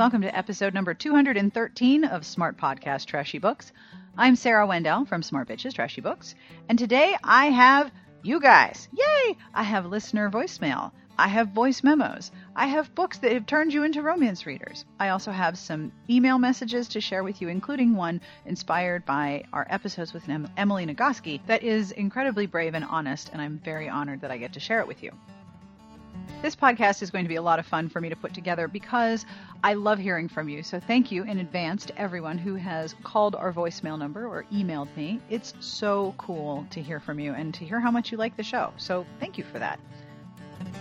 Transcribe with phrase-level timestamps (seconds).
[0.00, 3.70] welcome to episode number 213 of Smart Podcast Trashy Books.
[4.16, 6.34] I'm Sarah Wendell from Smart Bitches Trashy Books,
[6.70, 7.92] and today I have
[8.22, 8.88] you guys.
[8.94, 9.36] Yay!
[9.52, 10.92] I have listener voicemail.
[11.18, 12.32] I have voice memos.
[12.56, 14.86] I have books that have turned you into romance readers.
[14.98, 19.66] I also have some email messages to share with you, including one inspired by our
[19.68, 20.26] episodes with
[20.56, 24.54] Emily Nagoski that is incredibly brave and honest, and I'm very honored that I get
[24.54, 25.12] to share it with you.
[26.42, 28.66] This podcast is going to be a lot of fun for me to put together
[28.66, 29.26] because
[29.62, 30.62] I love hearing from you.
[30.62, 34.88] So thank you in advance to everyone who has called our voicemail number or emailed
[34.96, 35.20] me.
[35.28, 38.42] It's so cool to hear from you and to hear how much you like the
[38.42, 38.72] show.
[38.78, 39.78] So thank you for that.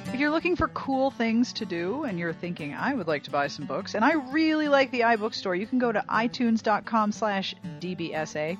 [0.05, 3.31] If you're looking for cool things to do and you're thinking, I would like to
[3.31, 7.55] buy some books, and I really like the iBookstore, you can go to itunes.com slash
[7.79, 8.57] DBSA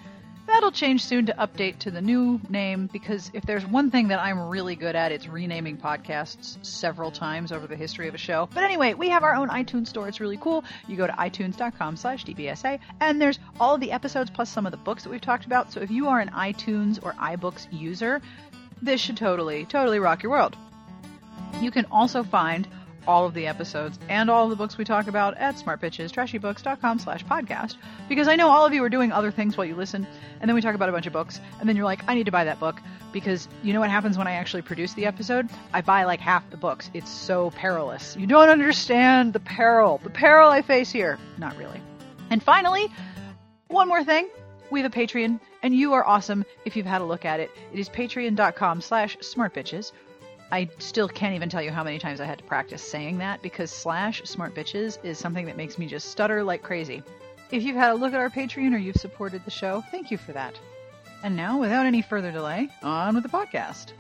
[0.50, 4.20] That'll change soon to update to the new name because if there's one thing that
[4.20, 8.50] I'm really good at, it's renaming podcasts several times over the history of a show.
[8.52, 10.08] But anyway, we have our own iTunes store.
[10.08, 10.64] It's really cool.
[10.88, 14.72] You go to itunes.com slash DBSA and there's all of the episodes plus some of
[14.72, 15.72] the books that we've talked about.
[15.72, 18.20] So if you are an iTunes or iBooks user,
[18.82, 20.58] this should totally, totally rock your world.
[21.62, 22.68] You can also find
[23.08, 27.26] all of the episodes and all of the books we talk about at smartbitchestrashybooks.com slash
[27.26, 27.76] podcast
[28.08, 30.08] because I know all of you are doing other things while you listen
[30.40, 32.26] and then we talk about a bunch of books and then you're like, I need
[32.26, 32.80] to buy that book
[33.12, 35.50] because you know what happens when I actually produce the episode?
[35.74, 36.90] I buy like half the books.
[36.94, 38.16] It's so perilous.
[38.18, 41.18] You don't understand the peril, the peril I face here.
[41.38, 41.82] Not really.
[42.30, 42.88] And finally,
[43.68, 44.30] one more thing.
[44.72, 47.50] We have a Patreon, and you are awesome if you've had a look at it.
[47.74, 49.92] It is patreon.com slash smartbitches
[50.52, 53.44] I still can't even tell you how many times I had to practice saying that
[53.44, 57.04] because slash smart bitches is something that makes me just stutter like crazy.
[57.52, 60.18] If you've had a look at our Patreon or you've supported the show, thank you
[60.18, 60.60] for that.
[61.24, 63.92] And now, without any further delay, on with the podcast.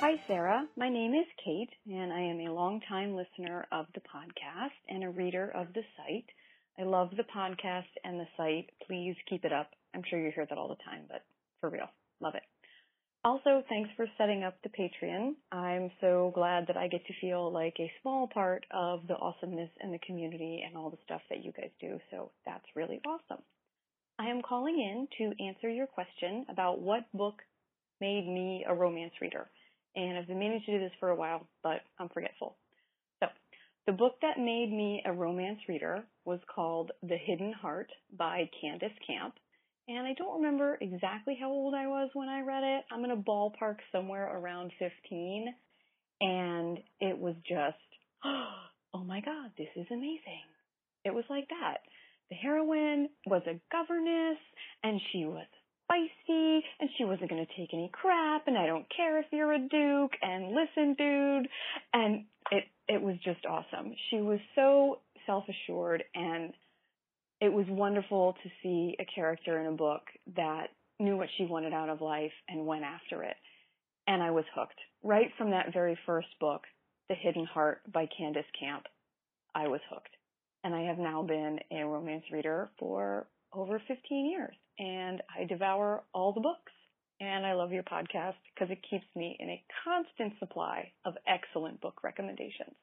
[0.00, 0.66] Hi, Sarah.
[0.76, 5.10] My name is Kate, and I am a longtime listener of the podcast and a
[5.10, 6.26] reader of the site.
[6.78, 8.70] I love the podcast and the site.
[8.86, 9.70] Please keep it up.
[9.96, 11.24] I'm sure you hear that all the time, but
[11.60, 11.88] for real,
[12.20, 12.42] love it.
[13.24, 15.32] Also, thanks for setting up the Patreon.
[15.50, 19.70] I'm so glad that I get to feel like a small part of the awesomeness
[19.82, 23.42] in the community and all the stuff that you guys do, so that's really awesome.
[24.18, 27.42] I am calling in to answer your question about what book
[28.00, 29.48] made me a romance reader.
[29.96, 32.56] And I've been meaning to do this for a while, but I'm forgetful.
[33.20, 33.26] So,
[33.86, 38.94] the book that made me a romance reader was called The Hidden Heart by Candice
[39.06, 39.34] Camp.
[39.88, 42.84] And I don't remember exactly how old I was when I read it.
[42.90, 45.54] I'm in a ballpark somewhere around 15.
[46.20, 47.76] And it was just,
[48.24, 50.46] oh my God, this is amazing.
[51.04, 51.78] It was like that.
[52.30, 54.38] The heroine was a governess
[54.82, 55.46] and she was
[55.90, 59.52] feisty and she wasn't going to take any crap and I don't care if you're
[59.52, 61.48] a duke and listen dude
[61.92, 63.94] and it it was just awesome.
[64.10, 66.52] She was so self-assured and
[67.40, 70.02] it was wonderful to see a character in a book
[70.36, 73.36] that knew what she wanted out of life and went after it.
[74.06, 74.78] And I was hooked.
[75.02, 76.62] Right from that very first book,
[77.08, 78.84] The Hidden Heart by Candice Camp,
[79.54, 80.16] I was hooked.
[80.64, 84.54] And I have now been a romance reader for over 15 years.
[84.78, 86.72] And I devour all the books.
[87.20, 91.80] And I love your podcast because it keeps me in a constant supply of excellent
[91.80, 92.76] book recommendations.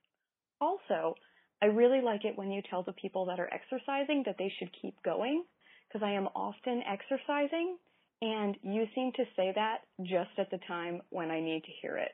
[0.59, 1.16] Also,
[1.63, 4.69] I really like it when you tell the people that are exercising that they should
[4.81, 5.46] keep going
[5.88, 7.78] because I am often exercising
[8.22, 11.96] and you seem to say that just at the time when I need to hear
[11.96, 12.12] it.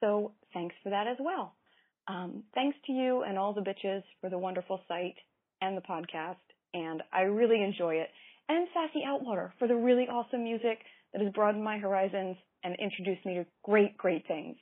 [0.00, 1.54] So thanks for that as well.
[2.08, 5.16] Um, thanks to you and all the bitches for the wonderful site
[5.62, 6.36] and the podcast.
[6.74, 8.10] And I really enjoy it.
[8.50, 10.80] And Sassy Outwater for the really awesome music
[11.14, 14.56] that has broadened my horizons and introduced me to great, great things.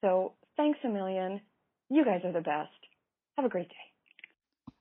[0.00, 1.40] So thanks a million.
[1.88, 2.75] You guys are the best.
[3.36, 3.92] Have a great day.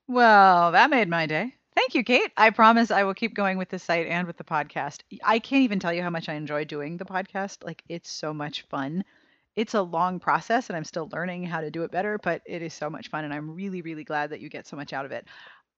[0.08, 1.56] Well, that made my day.
[1.76, 2.32] Thank you, Kate.
[2.38, 5.02] I promise I will keep going with the site and with the podcast.
[5.24, 7.64] I can't even tell you how much I enjoy doing the podcast.
[7.64, 9.04] Like, it's so much fun.
[9.56, 12.62] It's a long process and I'm still learning how to do it better, but it
[12.62, 15.06] is so much fun and I'm really, really glad that you get so much out
[15.06, 15.28] of it.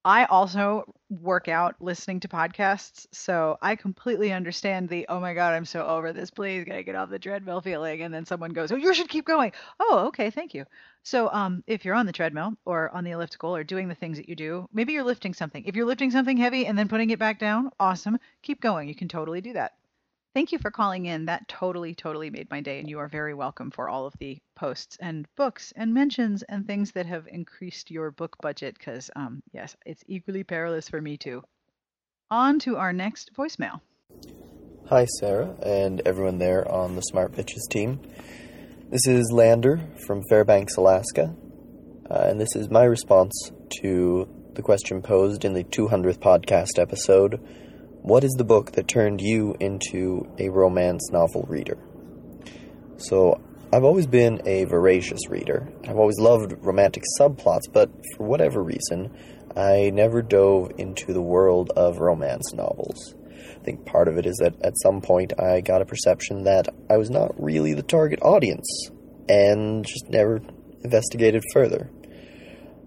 [0.08, 5.54] I also work out listening to podcasts, so I completely understand the oh my god,
[5.54, 6.32] I'm so over this.
[6.32, 8.02] Please, gotta get off the treadmill feeling.
[8.02, 9.52] And then someone goes, oh, you should keep going.
[9.82, 10.64] Oh, okay, thank you.
[11.04, 14.16] So, um, if you're on the treadmill or on the elliptical or doing the things
[14.16, 15.66] that you do, maybe you're lifting something.
[15.66, 18.18] If you're lifting something heavy and then putting it back down, awesome.
[18.44, 18.88] Keep going.
[18.88, 19.74] You can totally do that.
[20.38, 21.26] Thank you for calling in.
[21.26, 24.38] That totally, totally made my day, and you are very welcome for all of the
[24.56, 29.42] posts and books and mentions and things that have increased your book budget because, um,
[29.52, 31.42] yes, it's equally perilous for me too.
[32.30, 33.82] On to our next voicemail.
[34.90, 38.00] Hi, Sarah, and everyone there on the Smart Bitches team.
[38.92, 41.36] This is Lander from Fairbanks, Alaska,
[42.12, 43.34] uh, and this is my response
[43.82, 47.44] to the question posed in the 200th podcast episode
[48.08, 51.78] What is the book that turned you into a romance novel reader?
[52.96, 53.42] So,
[53.74, 55.68] I've always been a voracious reader.
[55.86, 59.14] I've always loved romantic subplots, but for whatever reason,
[59.58, 63.14] I never dove into the world of romance novels.
[63.60, 66.70] I think part of it is that at some point I got a perception that
[66.90, 68.90] I was not really the target audience
[69.28, 70.40] and just never
[70.82, 71.92] investigated further.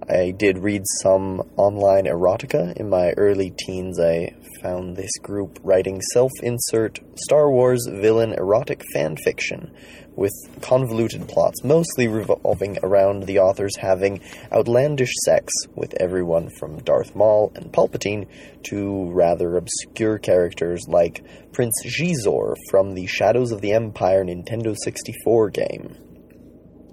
[0.09, 4.01] I did read some online erotica in my early teens.
[4.01, 9.75] I found this group writing self insert Star Wars villain erotic fan fiction
[10.17, 14.21] with convoluted plots, mostly revolving around the authors having
[14.53, 18.27] outlandish sex with everyone from Darth Maul and Palpatine
[18.65, 25.51] to rather obscure characters like Prince Xizor from the Shadows of the Empire Nintendo 64
[25.51, 25.97] game.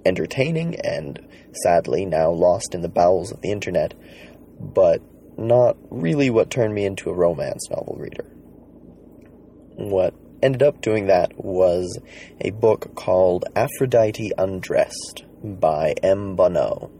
[0.06, 1.20] Entertaining and,
[1.64, 3.92] sadly, now lost in the bowels of the internet,
[4.58, 5.02] but
[5.38, 8.24] not really what turned me into a romance novel reader.
[9.76, 11.98] What ended up doing that was
[12.40, 16.36] a book called Aphrodite Undressed by M.
[16.36, 16.90] Bonneau.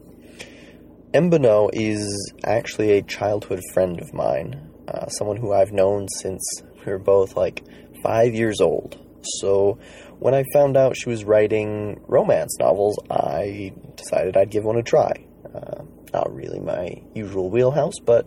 [1.13, 1.31] M.
[1.31, 6.43] Bonneau is actually a childhood friend of mine, uh, someone who I've known since
[6.85, 7.65] we were both like
[8.03, 9.05] five years old.
[9.41, 9.79] So
[10.19, 14.83] when I found out she was writing romance novels, I decided I'd give one a
[14.83, 15.13] try.
[15.53, 15.83] Uh,
[16.13, 18.27] not really my usual wheelhouse, but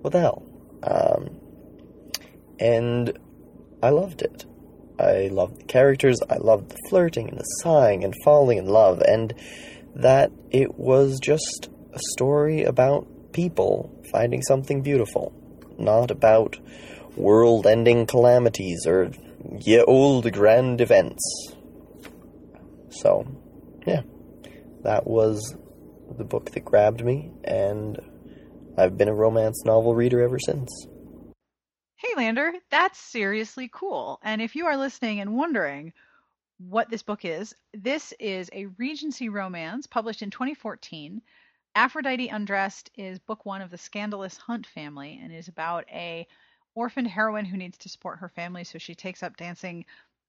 [0.00, 0.42] what the hell?
[0.82, 1.40] Um,
[2.58, 3.18] and
[3.82, 4.44] I loved it.
[4.98, 9.00] I loved the characters, I loved the flirting and the sighing and falling in love,
[9.00, 9.32] and
[9.94, 15.32] that it was just a story about people finding something beautiful,
[15.78, 16.58] not about
[17.16, 19.10] world ending calamities or
[19.60, 21.22] ye old grand events.
[22.90, 23.26] So,
[23.86, 24.02] yeah,
[24.82, 25.54] that was
[26.18, 27.98] the book that grabbed me, and
[28.76, 30.68] I've been a romance novel reader ever since.
[31.96, 34.20] Hey, Lander, that's seriously cool.
[34.22, 35.92] And if you are listening and wondering
[36.58, 41.22] what this book is, this is a Regency romance published in 2014.
[41.74, 46.26] Aphrodite Undressed is book one of the Scandalous Hunt family and is about a
[46.74, 49.84] orphaned heroine who needs to support her family, so she takes up dancing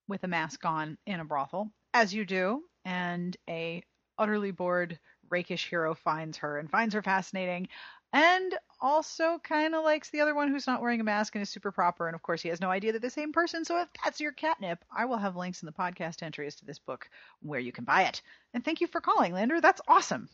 [0.08, 3.84] with a mask on in a brothel, as you do, and a
[4.18, 7.68] utterly bored rakish hero finds her and finds her fascinating
[8.12, 11.50] and also kind of likes the other one who's not wearing a mask and is
[11.50, 12.08] super proper.
[12.08, 13.66] And of course, he has no idea that the same person.
[13.66, 16.80] So if that's your catnip, I will have links in the podcast entries to this
[16.80, 17.08] book
[17.42, 18.22] where you can buy it.
[18.54, 19.62] And thank you for calling, Lander.
[19.62, 20.30] That's awesome.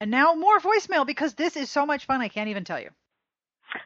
[0.00, 2.20] And now more voicemail because this is so much fun.
[2.20, 2.90] I can't even tell you.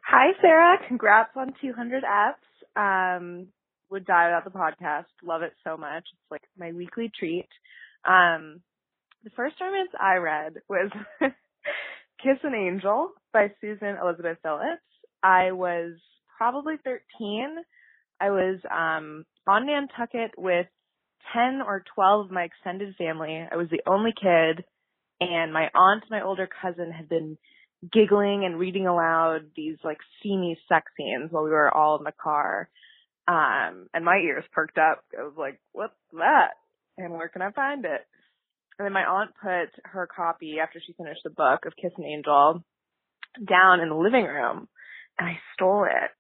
[0.09, 0.79] Hi, Sarah.
[0.89, 2.37] Congrats on 200 apps.
[2.77, 3.49] Um,
[3.91, 5.05] would die without the podcast.
[5.23, 6.05] Love it so much.
[6.13, 7.49] It's like my weekly treat.
[8.05, 8.61] Um,
[9.27, 10.89] the first romance I read was
[12.23, 14.87] Kiss an Angel by Susan Elizabeth Phillips.
[15.21, 15.95] I was
[16.39, 17.57] probably 13.
[18.21, 20.67] I was um, on Nantucket with
[21.35, 23.45] 10 or 12 of my extended family.
[23.51, 24.65] I was the only kid,
[25.21, 27.37] and my aunt my older cousin had been
[27.93, 32.13] giggling and reading aloud these like steamy sex scenes while we were all in the
[32.13, 32.69] car.
[33.27, 35.03] Um, and my ears perked up.
[35.19, 36.51] I was like, what's that?
[36.97, 38.07] And where can I find it?
[38.79, 42.05] And then my aunt put her copy after she finished the book of Kiss an
[42.05, 42.63] Angel
[43.49, 44.69] down in the living room
[45.19, 46.11] and I stole it.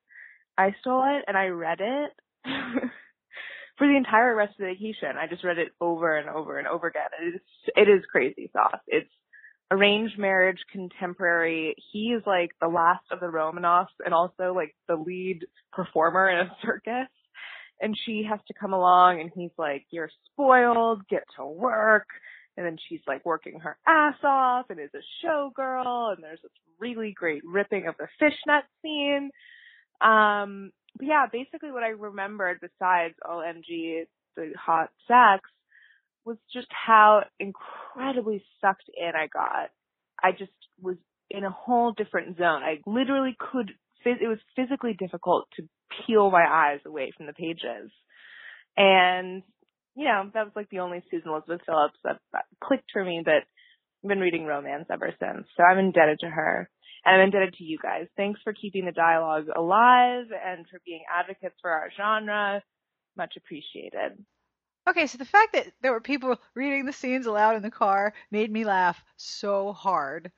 [0.57, 2.13] I stole it and I read it
[3.79, 5.17] for the entire rest of the vacation.
[5.19, 7.09] I just read it over and over and over again.
[7.21, 7.41] It is,
[7.77, 8.81] it is crazy sauce.
[8.87, 9.11] It's
[9.71, 11.75] arranged marriage, contemporary.
[11.93, 15.41] He is like the last of the Romanovs and also like the lead
[15.73, 17.09] performer in a circus.
[17.83, 22.07] And she has to come along and he's like, you're spoiled, get to work
[22.57, 26.53] and then she's like working her ass off and is a showgirl and there's this
[26.79, 29.31] really great ripping of the fishnet scene.
[30.01, 34.05] Um but yeah, basically what I remembered besides OMG
[34.37, 35.49] the hot sex
[36.25, 39.71] was just how incredibly sucked in I got.
[40.23, 40.97] I just was
[41.31, 42.63] in a whole different zone.
[42.63, 43.73] I literally could
[44.05, 45.69] it was physically difficult to
[46.07, 47.91] peel my eyes away from the pages.
[48.77, 49.43] And
[49.97, 53.23] you know, that was like the only Susan Elizabeth Phillips that, that clicked for me
[53.25, 53.43] but
[54.05, 55.47] I've been reading romance ever since.
[55.57, 56.71] So I'm indebted to her.
[57.05, 58.07] And I'm indebted to you guys.
[58.17, 62.63] Thanks for keeping the dialogue alive and for being advocates for our genre.
[63.17, 64.25] Much appreciated.
[64.89, 68.13] Okay, so the fact that there were people reading the scenes aloud in the car
[68.31, 70.31] made me laugh so hard.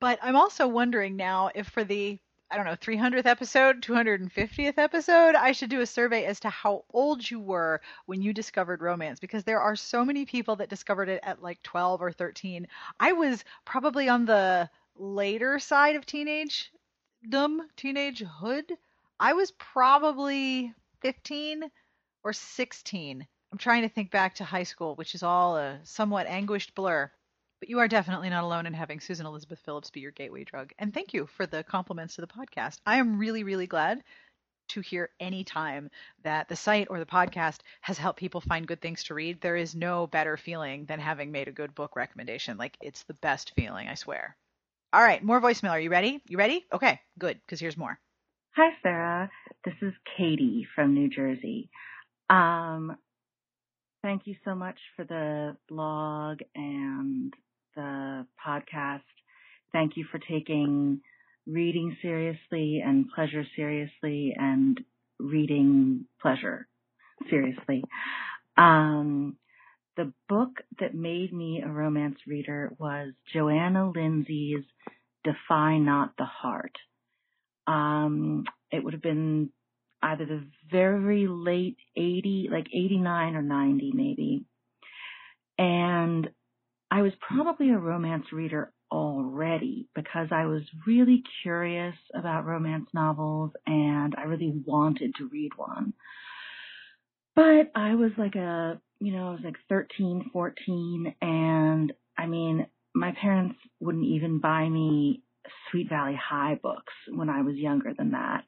[0.00, 2.18] But I'm also wondering now if for the
[2.50, 6.84] I don't know, 300th episode, 250th episode, I should do a survey as to how
[6.92, 11.08] old you were when you discovered romance because there are so many people that discovered
[11.08, 12.68] it at like 12 or 13.
[13.00, 16.70] I was probably on the later side of teenage
[17.28, 18.70] dumb teenagehood.
[19.18, 21.64] I was probably 15
[22.22, 23.26] or 16.
[23.52, 27.10] I'm trying to think back to high school, which is all a somewhat anguished blur.
[27.64, 30.74] But you are definitely not alone in having Susan Elizabeth Phillips be your gateway drug.
[30.78, 32.80] And thank you for the compliments to the podcast.
[32.84, 34.04] I am really, really glad
[34.68, 35.88] to hear any time
[36.24, 39.40] that the site or the podcast has helped people find good things to read.
[39.40, 42.58] There is no better feeling than having made a good book recommendation.
[42.58, 44.36] Like it's the best feeling, I swear.
[44.92, 45.70] All right, more voicemail.
[45.70, 46.20] Are you ready?
[46.28, 46.66] You ready?
[46.70, 47.98] Okay, good, because here's more.
[48.56, 49.30] Hi, Sarah.
[49.64, 51.70] This is Katie from New Jersey.
[52.28, 52.98] Um,
[54.02, 57.32] thank you so much for the blog and
[57.74, 59.02] the podcast.
[59.72, 61.00] Thank you for taking
[61.46, 64.80] reading seriously and pleasure seriously and
[65.18, 66.66] reading pleasure
[67.28, 67.82] seriously.
[68.56, 69.36] Um,
[69.96, 74.64] the book that made me a romance reader was Johanna Lindsey's
[75.22, 76.76] Defy Not the Heart.
[77.66, 79.50] Um, it would have been
[80.02, 84.44] either the very late 80, like 89 or 90 maybe.
[85.56, 86.28] And
[86.94, 93.50] I was probably a romance reader already because I was really curious about romance novels
[93.66, 95.92] and I really wanted to read one.
[97.34, 102.64] But I was like a, you know, I was like 13, 14 and I mean,
[102.94, 105.24] my parents wouldn't even buy me
[105.72, 108.44] Sweet Valley High books when I was younger than that.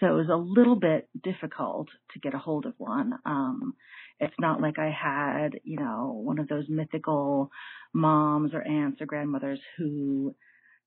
[0.00, 3.14] So it was a little bit difficult to get a hold of one.
[3.24, 3.74] Um,
[4.20, 7.50] it's not like I had, you know, one of those mythical
[7.92, 10.34] moms or aunts or grandmothers who,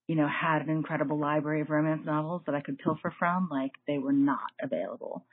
[0.07, 3.49] you know, had an incredible library of romance novels that I could pilfer from.
[3.51, 5.25] Like they were not available.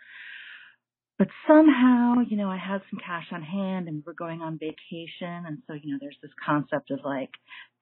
[1.18, 5.47] But somehow, you know, I had some cash on hand and we're going on vacation.
[5.47, 7.30] And so, you know, there's this concept of like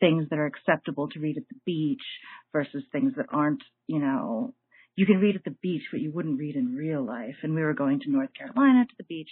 [0.01, 2.03] things that are acceptable to read at the beach
[2.53, 4.55] versus things that aren't, you know,
[4.97, 7.37] you can read at the beach, but you wouldn't read in real life.
[7.43, 9.31] And we were going to North Carolina to the beach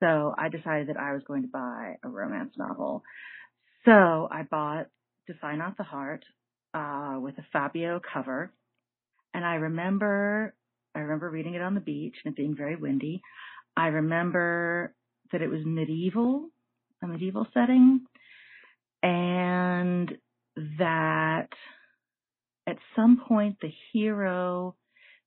[0.00, 3.02] so I decided that I was going to buy a romance novel.
[3.84, 4.86] So I bought
[5.26, 6.24] Defy Not the Heart,
[6.74, 8.52] uh, with a Fabio cover.
[9.34, 10.54] And I remember,
[10.94, 13.20] I remember reading it on the beach and it being very windy.
[13.76, 14.94] I remember
[15.32, 16.48] that it was medieval,
[17.02, 18.00] a medieval setting,
[19.02, 20.10] and
[20.78, 21.48] that
[22.66, 24.76] at some point the hero,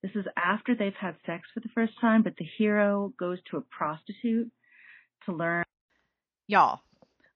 [0.01, 3.57] this is after they've had sex for the first time, but the hero goes to
[3.57, 4.51] a prostitute
[5.25, 5.63] to learn.
[6.47, 6.81] Y'all,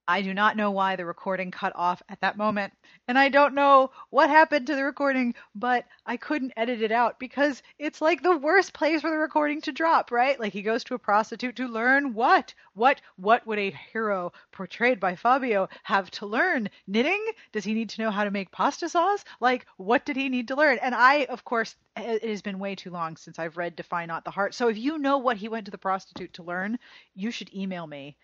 [0.09, 2.71] I do not know why the recording cut off at that moment,
[3.09, 7.19] and I don't know what happened to the recording, but I couldn't edit it out
[7.19, 10.39] because it's like the worst place for the recording to drop, right?
[10.39, 12.53] Like he goes to a prostitute to learn what?
[12.73, 16.69] What what would a hero portrayed by Fabio have to learn?
[16.87, 17.25] Knitting?
[17.51, 19.25] Does he need to know how to make pasta sauce?
[19.41, 20.77] Like what did he need to learn?
[20.81, 24.23] And I, of course, it has been way too long since I've read Defy Not
[24.23, 24.53] the Heart.
[24.53, 26.79] So if you know what he went to the prostitute to learn,
[27.13, 28.15] you should email me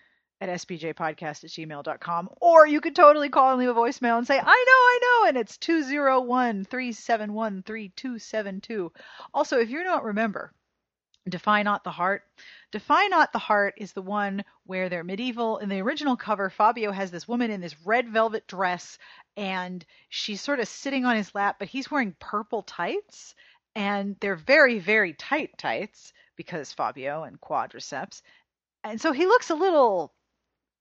[0.43, 2.29] at sbjpodcast at gmail.com.
[2.41, 5.29] Or you could totally call and leave a voicemail and say, I know, I know,
[5.29, 8.91] and it's 201 371 3272.
[9.33, 10.51] Also, if you don't remember,
[11.29, 12.23] Defy Not the Heart.
[12.71, 15.59] Defy Not the Heart is the one where they're medieval.
[15.59, 18.97] In the original cover, Fabio has this woman in this red velvet dress,
[19.37, 23.35] and she's sort of sitting on his lap, but he's wearing purple tights,
[23.75, 28.21] and they're very, very tight tights because Fabio and quadriceps.
[28.83, 30.13] And so he looks a little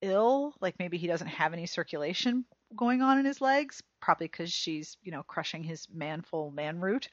[0.03, 2.45] ill, like maybe he doesn't have any circulation
[2.77, 7.09] going on in his legs, probably because she's, you know, crushing his manful man root.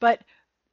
[0.00, 0.22] But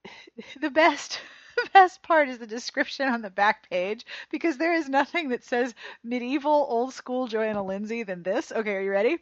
[0.62, 1.20] the best
[1.74, 5.74] best part is the description on the back page because there is nothing that says
[6.04, 8.52] medieval old school Johanna Lindsey than this.
[8.52, 9.18] Okay, are you ready?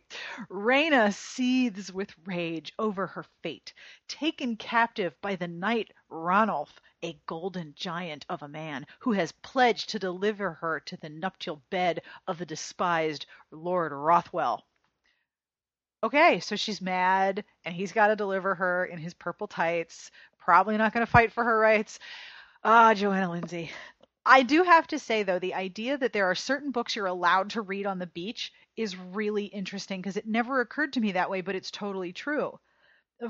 [0.49, 3.73] Raina seethes with rage over her fate,
[4.07, 6.69] taken captive by the knight Ranulf,
[7.03, 11.61] a golden giant of a man who has pledged to deliver her to the nuptial
[11.69, 14.65] bed of the despised Lord Rothwell.
[16.03, 20.11] Okay, so she's mad and he's got to deliver her in his purple tights.
[20.39, 21.99] Probably not going to fight for her rights.
[22.63, 23.71] Ah, Johanna Lindsey.
[24.25, 27.51] I do have to say though, the idea that there are certain books you're allowed
[27.51, 31.29] to read on the beach is really interesting because it never occurred to me that
[31.29, 32.59] way, but it's totally true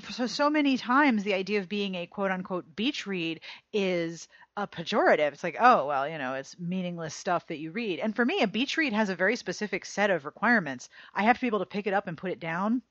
[0.10, 3.42] so so many times the idea of being a quote unquote beach read
[3.74, 5.34] is a pejorative.
[5.34, 8.00] It's like, oh well, you know, it's meaningless stuff that you read.
[8.00, 10.90] And for me, a beach read has a very specific set of requirements.
[11.14, 12.82] I have to be able to pick it up and put it down.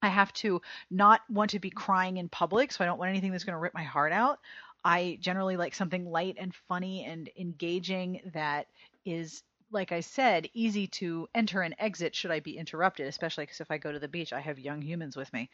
[0.00, 3.32] I have to not want to be crying in public, so I don't want anything
[3.32, 4.38] that's going to rip my heart out.
[4.84, 8.68] I generally like something light and funny and engaging that
[9.04, 13.60] is like I said, easy to enter and exit should I be interrupted, especially because
[13.60, 15.50] if I go to the beach, I have young humans with me.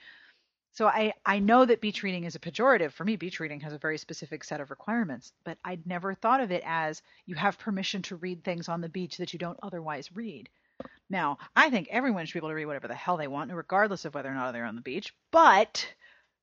[0.74, 2.92] So I, I know that beach reading is a pejorative.
[2.92, 6.40] For me, beach reading has a very specific set of requirements, but I'd never thought
[6.40, 9.58] of it as you have permission to read things on the beach that you don't
[9.62, 10.48] otherwise read.
[11.08, 14.04] Now, I think everyone should be able to read whatever the hell they want, regardless
[14.04, 15.86] of whether or not they're on the beach, but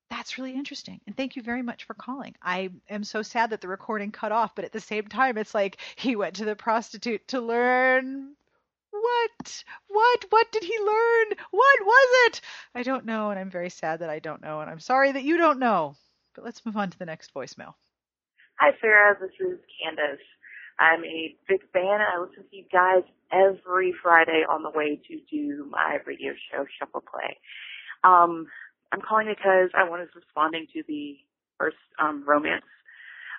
[0.10, 1.02] that's really interesting.
[1.06, 2.34] And thank you very much for calling.
[2.42, 5.54] I am so sad that the recording cut off, but at the same time, it's
[5.54, 8.36] like he went to the prostitute to learn
[8.92, 9.64] what?
[9.88, 10.26] What?
[10.30, 11.38] What did he learn?
[11.52, 12.42] What was it?
[12.76, 15.24] I don't know, and I'm very sad that I don't know, and I'm sorry that
[15.24, 15.96] you don't know.
[16.36, 17.74] But let's move on to the next voicemail.
[18.60, 19.18] Hi, Sarah.
[19.20, 20.24] This is Candace.
[20.80, 25.02] I'm a big fan, and I listen to you guys every Friday on the way
[25.08, 27.38] to do my radio show, Shuffle Play.
[28.04, 28.48] Um,
[28.92, 31.18] I'm calling because I was responding to the
[31.58, 32.66] first um, romance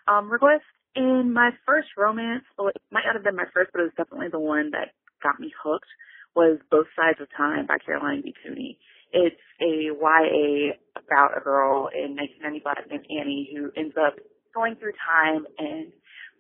[0.07, 0.65] um, request.
[0.95, 3.93] In my first romance, well, it might not have been my first, but it was
[3.97, 5.89] definitely the one that got me hooked,
[6.35, 8.35] was Both Sides of Time by Caroline B.
[8.45, 8.79] Cooney.
[9.13, 14.17] It's a YA about a girl in 1995 named Annie who ends up
[14.55, 15.93] going through time and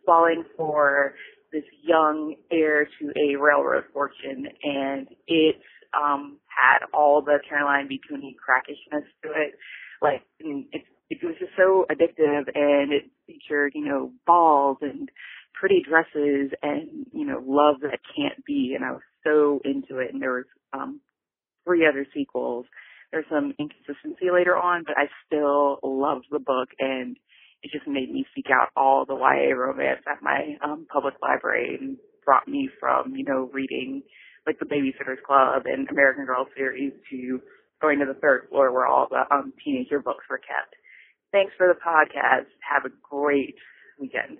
[0.07, 1.15] falling for
[1.53, 5.57] this young heir to a railroad fortune, and it
[5.93, 8.01] um had all the Caroline B.
[8.09, 9.55] Cooney crackishness to it.
[10.01, 15.11] Like it, it was just so addictive, and it featured you know balls and
[15.63, 20.13] pretty dresses and you know love that can't be, and I was so into it.
[20.13, 21.01] And there was um
[21.65, 22.67] three other sequels.
[23.13, 27.17] There's some inconsistency later on, but I still loved the book and
[27.63, 31.79] it just made me seek out all the YA romance at my um, public library
[31.81, 34.03] and brought me from, you know, reading
[34.47, 37.41] like the Babysitter's Club and American Girl series to
[37.81, 40.75] going to the third floor where all the um, teenager books were kept.
[41.31, 42.51] Thanks for the podcast.
[42.69, 43.55] Have a great
[44.01, 44.39] weekend.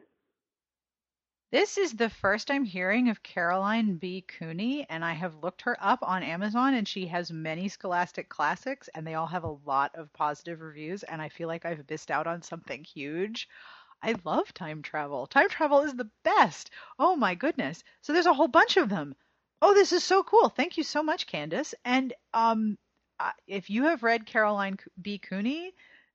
[1.53, 4.23] This is the first I'm hearing of Caroline B.
[4.23, 8.89] Cooney, and I have looked her up on Amazon, and she has many Scholastic classics,
[8.89, 12.11] and they all have a lot of positive reviews, and I feel like I've missed
[12.11, 13.49] out on something huge.
[14.03, 15.27] I love time travel.
[15.27, 16.71] Time travel is the best.
[16.99, 17.85] Oh my goodness.
[18.01, 19.15] So there's a whole bunch of them.
[19.61, 20.49] Oh, this is so cool.
[20.49, 21.75] Thank you so much, Candace.
[21.85, 22.79] And um,
[23.21, 25.19] uh, if you have read Caroline B.
[25.19, 25.75] Cooney,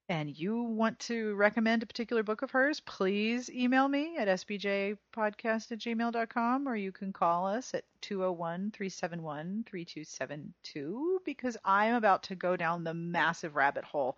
[0.10, 5.72] and you want to recommend a particular book of hers, please email me at sbjpodcast
[5.72, 12.36] at gmail.com or you can call us at 201 371 3272 because I'm about to
[12.36, 14.18] go down the massive rabbit hole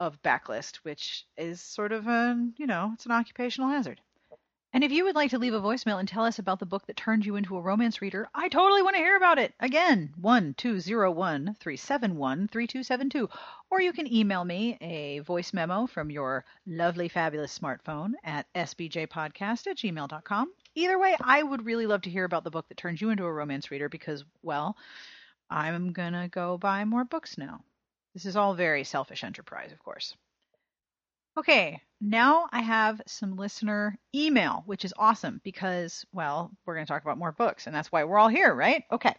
[0.00, 4.00] of backlist, which is sort of a, you know, it's an occupational hazard.
[4.72, 6.86] And if you would like to leave a voicemail and tell us about the book
[6.86, 9.52] that turned you into a romance reader, I totally want to hear about it.
[9.58, 13.28] Again, 1201 371 3272.
[13.68, 19.66] Or you can email me a voice memo from your lovely, fabulous smartphone at sbjpodcast
[19.66, 20.52] at gmail.com.
[20.76, 23.24] Either way, I would really love to hear about the book that turned you into
[23.24, 24.76] a romance reader because, well,
[25.50, 27.64] I'm going to go buy more books now.
[28.14, 30.14] This is all very selfish enterprise, of course.
[31.36, 36.92] Okay, now I have some listener email, which is awesome because, well, we're going to
[36.92, 38.84] talk about more books, and that's why we're all here, right?
[38.90, 39.14] Okay.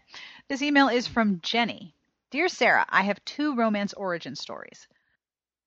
[0.47, 1.95] This email is from Jenny.
[2.29, 4.87] Dear Sarah, I have two romance origin stories.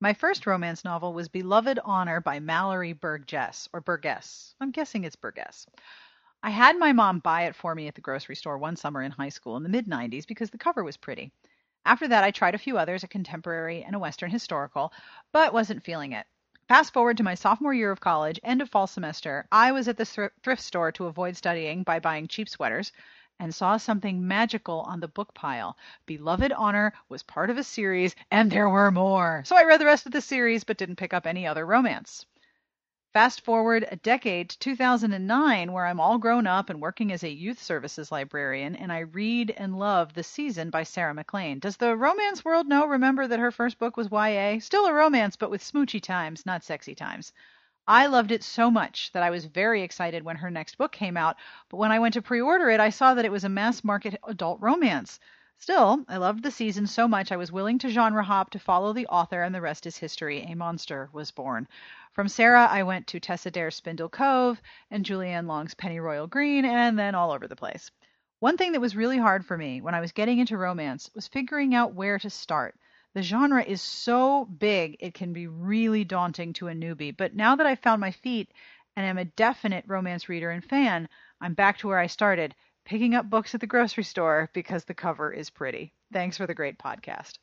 [0.01, 4.55] My first romance novel was Beloved Honor by Mallory Burgess, or Burgess.
[4.61, 5.67] I'm guessing it's Burgess.
[6.43, 9.13] I had my mom buy it for me at the grocery store one summer in
[9.13, 11.33] high school in the mid 90s because the cover was pretty.
[11.87, 14.93] After that, I tried a few others, a contemporary and a Western historical,
[15.33, 16.27] but wasn't feeling it.
[16.67, 19.99] Fast forward to my sophomore year of college, end of fall semester, I was at
[19.99, 22.91] the thrift store to avoid studying by buying cheap sweaters
[23.39, 25.77] and saw something magical on the book pile.
[26.07, 29.43] Beloved Honor was part of a series, and there were more.
[29.45, 32.25] So I read the rest of the series but didn't pick up any other romance.
[33.15, 37.31] Fast forward a decade to 2009, where I'm all grown up and working as a
[37.31, 41.61] youth services librarian, and I read and love The Season by Sarah MacLean.
[41.61, 44.59] Does the romance world know, remember that her first book was YA?
[44.59, 47.33] Still a romance, but with smoochy times, not sexy times.
[47.87, 51.17] I loved it so much that I was very excited when her next book came
[51.17, 51.37] out,
[51.69, 53.85] but when I went to pre order it, I saw that it was a mass
[53.85, 55.21] market adult romance.
[55.59, 58.93] Still, I loved the season so much I was willing to genre hop to follow
[58.93, 60.43] the author, and the rest is history.
[60.43, 61.67] A monster was born.
[62.13, 66.65] From Sarah, I went to Tessa Dare's Spindle Cove and Julie Anne Long's Pennyroyal Green,
[66.65, 67.91] and then all over the place.
[68.41, 71.29] One thing that was really hard for me when I was getting into romance was
[71.29, 72.77] figuring out where to start.
[73.15, 77.17] The genre is so big, it can be really daunting to a newbie.
[77.17, 78.51] But now that I've found my feet
[78.97, 81.09] and am a definite romance reader and fan,
[81.41, 84.95] I'm back to where I started, picking up books at the grocery store because the
[84.95, 85.93] cover is pretty.
[86.13, 87.39] Thanks for the great podcast.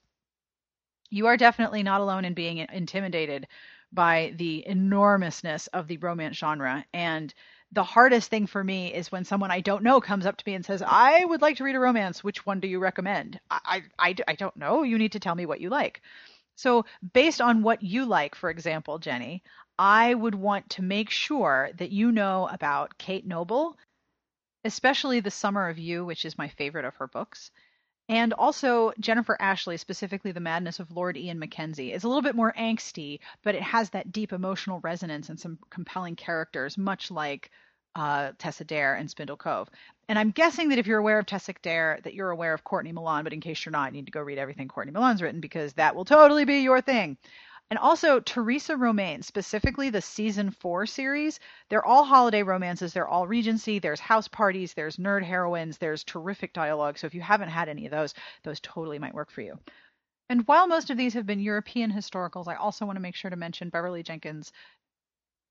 [1.10, 3.47] you are definitely not alone in being intimidated
[3.91, 6.86] by the enormousness of the romance genre.
[6.93, 7.34] And
[7.73, 10.54] the hardest thing for me is when someone I don't know comes up to me
[10.56, 12.23] and says, I would like to read a romance.
[12.23, 13.39] Which one do you recommend?
[13.49, 14.84] I, I, I don't know.
[14.84, 16.01] You need to tell me what you like.
[16.56, 19.43] So, based on what you like, for example, Jenny,
[19.80, 23.77] I would want to make sure that you know about Kate Noble,
[24.63, 27.52] especially The Summer of You, which is my favorite of her books.
[28.10, 32.36] And also Jennifer Ashley, specifically The Madness of Lord Ian Mackenzie, is a little bit
[32.36, 37.52] more angsty, but it has that deep emotional resonance and some compelling characters, much like
[37.95, 39.69] uh, Tessa Dare and Spindle Cove.
[40.10, 42.91] And I'm guessing that if you're aware of Tessa Dare, that you're aware of Courtney
[42.91, 45.41] Milan, but in case you're not, you need to go read everything Courtney Milan's written
[45.41, 47.17] because that will totally be your thing.
[47.71, 51.39] And also Theresa Romain, specifically the season four series.
[51.69, 52.91] They're all holiday romances.
[52.91, 53.79] They're all Regency.
[53.79, 54.73] There's house parties.
[54.73, 55.77] There's nerd heroines.
[55.77, 56.97] There's terrific dialogue.
[56.97, 59.57] So if you haven't had any of those, those totally might work for you.
[60.27, 63.31] And while most of these have been European historicals, I also want to make sure
[63.31, 64.51] to mention Beverly Jenkins'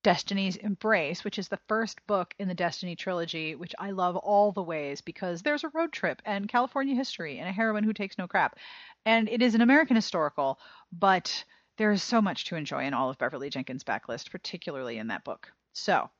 [0.02, 4.52] Destiny's Embrace, which is the first book in the Destiny trilogy, which I love all
[4.52, 8.18] the ways because there's a road trip and California history and a heroine who takes
[8.18, 8.58] no crap.
[9.06, 10.58] And it is an American historical,
[10.92, 11.46] but
[11.80, 15.24] there is so much to enjoy in all of Beverly Jenkins' backlist, particularly in that
[15.24, 15.50] book.
[15.72, 16.10] So,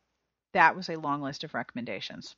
[0.54, 2.34] that was a long list of recommendations.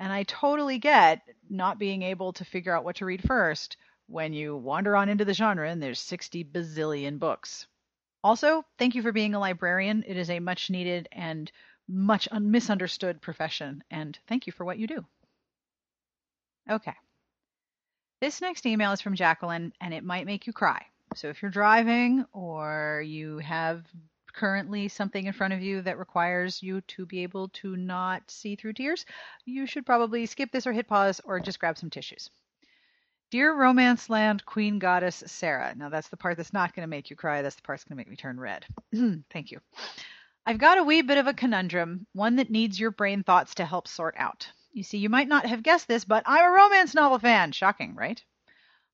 [0.00, 3.76] And I totally get not being able to figure out what to read first
[4.08, 7.68] when you wander on into the genre and there's 60 bazillion books.
[8.24, 10.02] Also, thank you for being a librarian.
[10.04, 11.52] It is a much needed and
[11.86, 15.06] much un- misunderstood profession, and thank you for what you do.
[16.68, 16.96] Okay.
[18.20, 20.84] This next email is from Jacqueline, and it might make you cry.
[21.16, 23.86] So if you're driving or you have
[24.34, 28.54] currently something in front of you that requires you to be able to not see
[28.54, 29.06] through tears,
[29.46, 32.28] you should probably skip this or hit pause or just grab some tissues.
[33.30, 35.74] Dear Romance Land Queen Goddess Sarah.
[35.74, 37.40] Now that's the part that's not going to make you cry.
[37.40, 38.66] That's the part that's going to make me turn red.
[39.30, 39.60] Thank you.
[40.44, 43.64] I've got a wee bit of a conundrum, one that needs your brain thoughts to
[43.64, 44.48] help sort out.
[44.72, 47.52] You see, you might not have guessed this, but I'm a romance novel fan.
[47.52, 48.22] Shocking, right?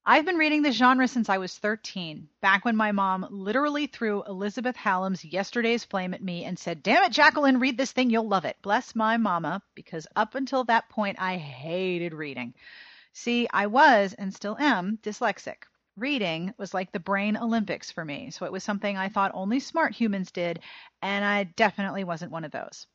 [0.05, 4.21] I've been reading the genre since I was 13, back when my mom literally threw
[4.23, 8.27] Elizabeth Hallam's Yesterday's Flame at me and said, Damn it, Jacqueline, read this thing, you'll
[8.27, 8.57] love it.
[8.61, 12.53] Bless my mama, because up until that point, I hated reading.
[13.13, 15.63] See, I was, and still am, dyslexic.
[15.95, 19.61] Reading was like the brain Olympics for me, so it was something I thought only
[19.61, 20.59] smart humans did,
[21.01, 22.87] and I definitely wasn't one of those.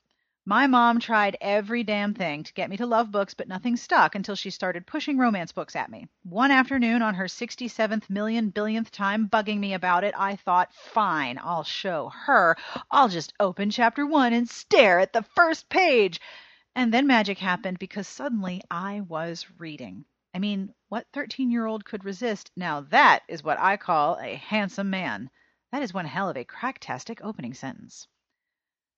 [0.48, 4.14] My mom tried every damn thing to get me to love books, but nothing stuck
[4.14, 6.08] until she started pushing romance books at me.
[6.22, 11.38] One afternoon, on her 67th million billionth time bugging me about it, I thought, fine,
[11.38, 12.56] I'll show her.
[12.90, 16.18] I'll just open chapter one and stare at the first page.
[16.74, 20.06] And then magic happened because suddenly I was reading.
[20.32, 22.50] I mean, what 13 year old could resist?
[22.56, 25.28] Now that is what I call a handsome man.
[25.72, 28.08] That is one hell of a cracktastic opening sentence.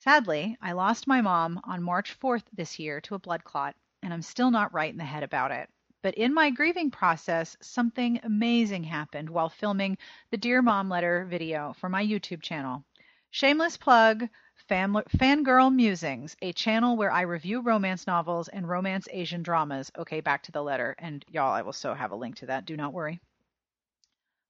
[0.02, 4.14] Sadly, I lost my mom on March 4th this year to a blood clot, and
[4.14, 5.68] I'm still not right in the head about it.
[6.00, 9.98] But in my grieving process, something amazing happened while filming
[10.30, 12.82] the Dear Mom Letter video for my YouTube channel.
[13.30, 14.26] Shameless plug
[14.68, 19.92] Fan, Fangirl Musings, a channel where I review romance novels and romance Asian dramas.
[19.98, 20.96] Okay, back to the letter.
[20.98, 22.64] And y'all, I will so have a link to that.
[22.64, 23.20] Do not worry.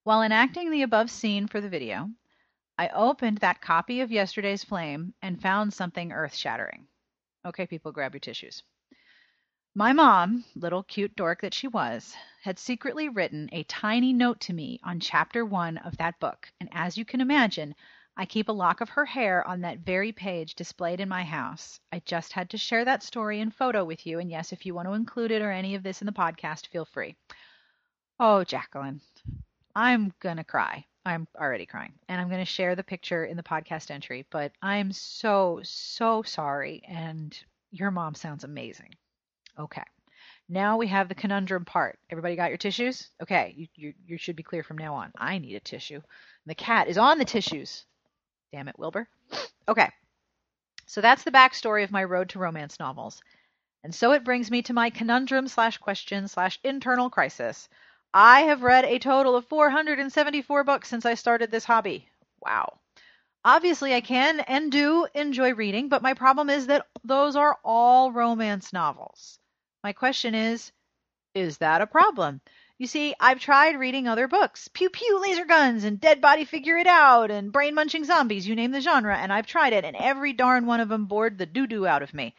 [0.05, 2.09] While enacting the above scene for the video,
[2.81, 6.89] I opened that copy of yesterday's flame and found something earth shattering.
[7.45, 8.63] Okay, people, grab your tissues.
[9.75, 14.55] My mom, little cute dork that she was, had secretly written a tiny note to
[14.55, 17.75] me on chapter one of that book, and as you can imagine,
[18.17, 21.81] I keep a lock of her hair on that very page displayed in my house.
[21.93, 24.75] I just had to share that story and photo with you, and yes, if you
[24.75, 27.15] want to include it or any of this in the podcast, feel free.
[28.19, 29.03] Oh, Jacqueline,
[29.77, 30.87] I'm gonna cry.
[31.05, 31.93] I'm already crying.
[32.09, 36.23] And I'm going to share the picture in the podcast entry, but I'm so, so
[36.23, 36.83] sorry.
[36.87, 37.37] And
[37.71, 38.95] your mom sounds amazing.
[39.59, 39.83] Okay.
[40.49, 41.99] Now we have the conundrum part.
[42.11, 43.09] Everybody got your tissues?
[43.23, 43.55] Okay.
[43.57, 45.13] You, you, you should be clear from now on.
[45.17, 46.01] I need a tissue.
[46.47, 47.85] the cat is on the tissues.
[48.53, 49.09] Damn it, Wilbur.
[49.69, 49.89] Okay.
[50.87, 53.23] So that's the backstory of my road to romance novels.
[53.85, 57.69] And so it brings me to my conundrum slash question slash internal crisis
[58.13, 62.09] I have read a total of 474 books since I started this hobby.
[62.41, 62.79] Wow.
[63.45, 68.13] Obviously, I can and do enjoy reading, but my problem is that those are all
[68.13, 69.39] romance novels.
[69.83, 70.73] My question is
[71.35, 72.41] is that a problem?
[72.79, 76.77] You see, I've tried reading other books pew pew laser guns and dead body figure
[76.77, 79.95] it out and brain munching zombies, you name the genre, and I've tried it, and
[79.97, 82.35] every darn one of them bored the doo doo out of me.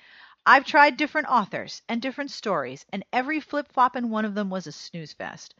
[0.46, 4.50] I've tried different authors and different stories, and every flip flop in one of them
[4.50, 5.56] was a snooze fest.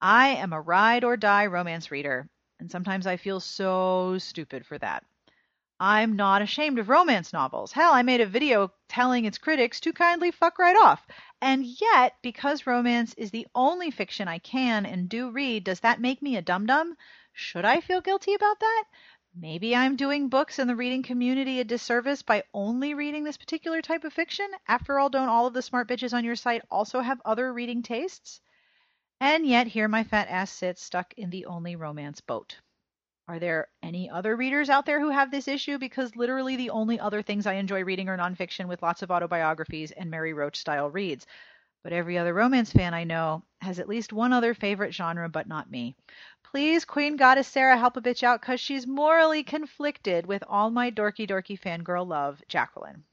[0.00, 4.78] I am a ride or die romance reader, and sometimes I feel so stupid for
[4.78, 5.04] that.
[5.80, 7.72] I'm not ashamed of romance novels.
[7.72, 11.06] Hell, I made a video telling its critics to kindly fuck right off.
[11.40, 16.00] And yet, because romance is the only fiction I can and do read, does that
[16.00, 16.96] make me a dum dum?
[17.32, 18.84] Should I feel guilty about that?
[19.38, 23.82] Maybe I'm doing books and the reading community a disservice by only reading this particular
[23.82, 24.48] type of fiction.
[24.66, 27.82] After all, don't all of the smart bitches on your site also have other reading
[27.82, 28.40] tastes?
[29.20, 32.58] And yet, here my fat ass sits stuck in the only romance boat.
[33.28, 35.78] Are there any other readers out there who have this issue?
[35.78, 39.90] Because literally the only other things I enjoy reading are nonfiction with lots of autobiographies
[39.92, 41.26] and Mary Roach style reads.
[41.82, 45.46] But every other romance fan I know has at least one other favorite genre, but
[45.46, 45.94] not me.
[46.56, 50.90] Please, Queen Goddess Sarah, help a bitch out because she's morally conflicted with all my
[50.90, 53.04] dorky dorky fangirl love, Jacqueline.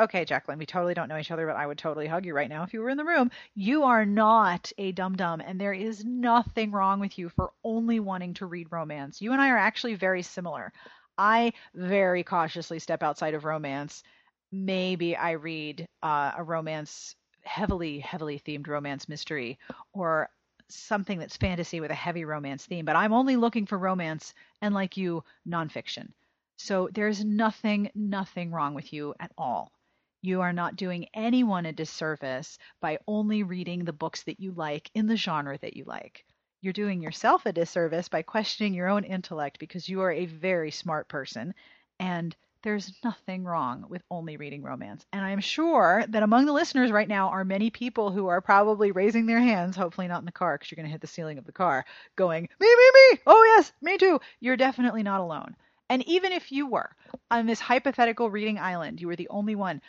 [0.00, 2.48] Okay, Jacqueline, we totally don't know each other, but I would totally hug you right
[2.48, 3.30] now if you were in the room.
[3.54, 8.00] You are not a dum dum, and there is nothing wrong with you for only
[8.00, 9.22] wanting to read romance.
[9.22, 10.72] You and I are actually very similar.
[11.16, 14.02] I very cautiously step outside of romance.
[14.50, 17.14] Maybe I read uh, a romance,
[17.44, 19.60] heavily, heavily themed romance mystery,
[19.92, 20.30] or
[20.74, 24.74] something that's fantasy with a heavy romance theme, but I'm only looking for romance and,
[24.74, 26.12] like you, nonfiction.
[26.56, 29.72] So there's nothing, nothing wrong with you at all.
[30.20, 34.90] You are not doing anyone a disservice by only reading the books that you like
[34.94, 36.24] in the genre that you like.
[36.60, 40.70] You're doing yourself a disservice by questioning your own intellect because you are a very
[40.70, 41.54] smart person
[41.98, 45.04] and there's nothing wrong with only reading romance.
[45.12, 48.92] And I'm sure that among the listeners right now are many people who are probably
[48.92, 51.38] raising their hands, hopefully not in the car because you're going to hit the ceiling
[51.38, 51.84] of the car,
[52.16, 53.18] going, me, me, me.
[53.26, 54.20] Oh, yes, me too.
[54.40, 55.56] You're definitely not alone.
[55.90, 56.96] And even if you were
[57.30, 59.82] on this hypothetical reading island, you were the only one,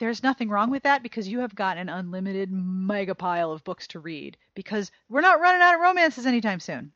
[0.00, 3.86] there's nothing wrong with that because you have got an unlimited mega pile of books
[3.88, 6.92] to read because we're not running out of romances anytime soon.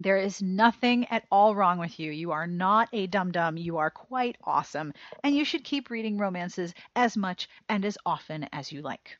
[0.00, 2.12] There is nothing at all wrong with you.
[2.12, 3.56] You are not a dum dum.
[3.56, 4.92] You are quite awesome.
[5.24, 9.16] And you should keep reading romances as much and as often as you like.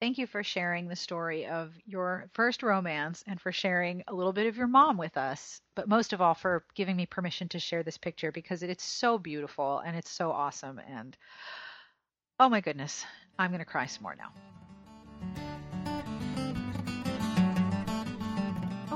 [0.00, 4.32] Thank you for sharing the story of your first romance and for sharing a little
[4.32, 5.60] bit of your mom with us.
[5.74, 9.18] But most of all, for giving me permission to share this picture because it's so
[9.18, 10.78] beautiful and it's so awesome.
[10.78, 11.16] And
[12.40, 13.04] Oh my goodness.
[13.38, 15.59] I'm going to cry some more now.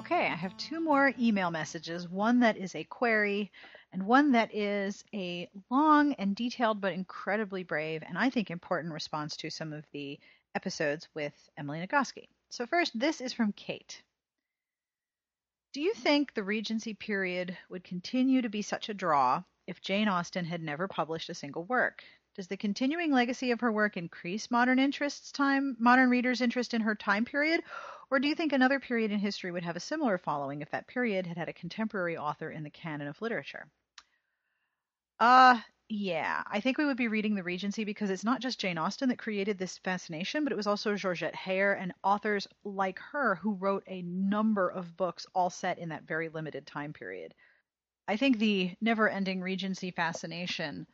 [0.04, 3.50] Okay, I have two more email messages one that is a query
[3.90, 8.92] and one that is a long and detailed but incredibly brave and I think important
[8.92, 10.20] response to some of the
[10.54, 12.28] episodes with Emily Nagoski.
[12.50, 14.02] So, first, this is from Kate.
[15.72, 20.08] Do you think the Regency period would continue to be such a draw if Jane
[20.08, 22.04] Austen had never published a single work?
[22.34, 26.82] Does the continuing legacy of her work increase modern interests time modern readers' interest in
[26.82, 27.62] her time period,
[28.14, 30.86] or do you think another period in history would have a similar following if that
[30.86, 33.68] period had had a contemporary author in the canon of literature?
[35.18, 38.78] Uh yeah, I think we would be reading the Regency because it's not just Jane
[38.78, 43.34] Austen that created this fascination, but it was also Georgette Heyer and authors like her
[43.34, 47.34] who wrote a number of books all set in that very limited time period.
[48.08, 50.86] I think the never ending Regency fascination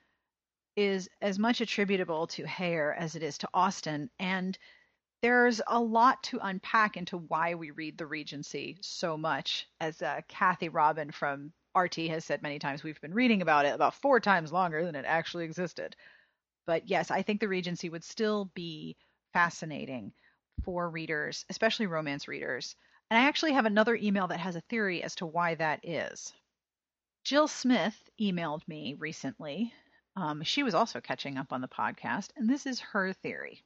[0.77, 4.11] is as much attributable to Heyer as it is to Austen.
[4.19, 4.59] And
[5.23, 9.69] there's a lot to unpack into why we read the Regency so much.
[9.81, 13.75] As uh, Kathe Robin from RT has said many times, we've been reading about it
[13.75, 15.95] about four times longer than it actually existed.
[16.67, 18.97] But yes, I think the Regency would still be
[19.33, 20.13] fascinating
[20.65, 22.77] for readers, especially romance readers.
[23.11, 26.33] And I actually have another email that has a theory as to why that is.
[27.25, 29.73] Jill Smith emailed me recently
[30.17, 33.65] um, she was also catching up on the podcast, and this is her theory.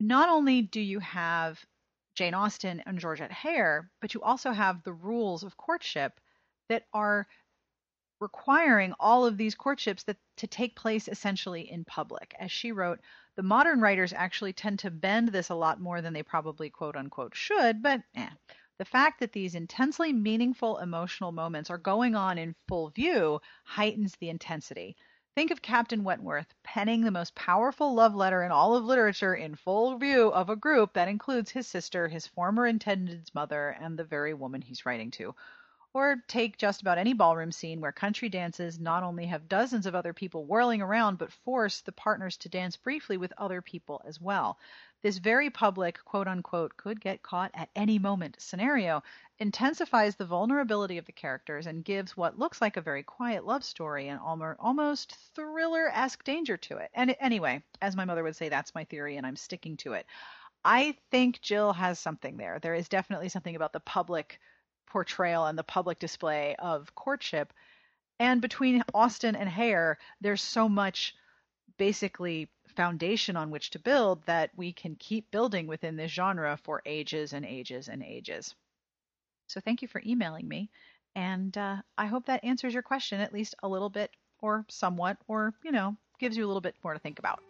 [0.00, 1.64] Not only do you have
[2.14, 6.20] Jane Austen and Georgette Heyer, but you also have the rules of courtship
[6.68, 7.26] that are
[8.20, 12.34] requiring all of these courtships that to take place essentially in public.
[12.38, 13.00] As she wrote,
[13.36, 16.96] the modern writers actually tend to bend this a lot more than they probably quote
[16.96, 18.30] unquote should, but eh.
[18.78, 24.14] The fact that these intensely meaningful emotional moments are going on in full view heightens
[24.20, 24.96] the intensity.
[25.36, 29.54] Think of Captain Wentworth penning the most powerful love letter in all of literature in
[29.54, 34.04] full view of a group that includes his sister, his former intended's mother, and the
[34.04, 35.34] very woman he's writing to.
[35.92, 39.94] Or take just about any ballroom scene where country dances not only have dozens of
[39.94, 44.18] other people whirling around, but force the partners to dance briefly with other people as
[44.18, 44.58] well.
[45.06, 49.04] This very public, quote unquote, could get caught at any moment scenario
[49.38, 53.62] intensifies the vulnerability of the characters and gives what looks like a very quiet love
[53.62, 56.90] story an almost thriller esque danger to it.
[56.92, 60.06] And anyway, as my mother would say, that's my theory, and I'm sticking to it.
[60.64, 62.58] I think Jill has something there.
[62.58, 64.40] There is definitely something about the public
[64.86, 67.52] portrayal and the public display of courtship.
[68.18, 71.14] And between Austen and Heyer, there's so much
[71.78, 76.82] basically foundation on which to build that we can keep building within this genre for
[76.84, 78.54] ages and ages and ages.
[79.48, 80.70] So thank you for emailing me.
[81.14, 84.10] And uh, I hope that answers your question at least a little bit
[84.40, 87.40] or somewhat, or, you know, gives you a little bit more to think about.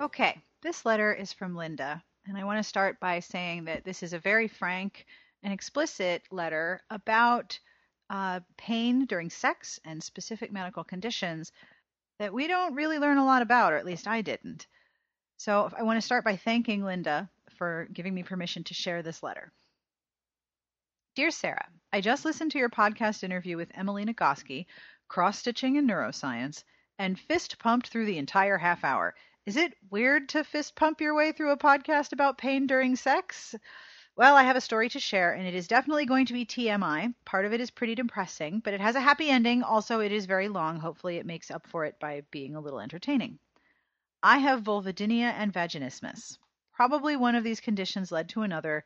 [0.00, 2.02] Okay, this letter is from Linda.
[2.26, 5.06] And I want to start by saying that this is a very frank
[5.42, 7.58] and explicit letter about
[8.12, 11.50] uh, pain during sex and specific medical conditions
[12.18, 14.66] that we don't really learn a lot about, or at least I didn't.
[15.38, 19.22] So I want to start by thanking Linda for giving me permission to share this
[19.22, 19.50] letter.
[21.16, 24.66] Dear Sarah, I just listened to your podcast interview with Emily Nagoski,
[25.08, 26.64] cross stitching and neuroscience,
[26.98, 29.14] and fist pumped through the entire half hour.
[29.46, 33.54] Is it weird to fist pump your way through a podcast about pain during sex?
[34.14, 37.14] Well, I have a story to share, and it is definitely going to be TMI.
[37.24, 39.62] Part of it is pretty depressing, but it has a happy ending.
[39.62, 40.78] Also, it is very long.
[40.78, 43.38] Hopefully, it makes up for it by being a little entertaining.
[44.22, 46.36] I have vulvodynia and vaginismus.
[46.72, 48.84] Probably one of these conditions led to another,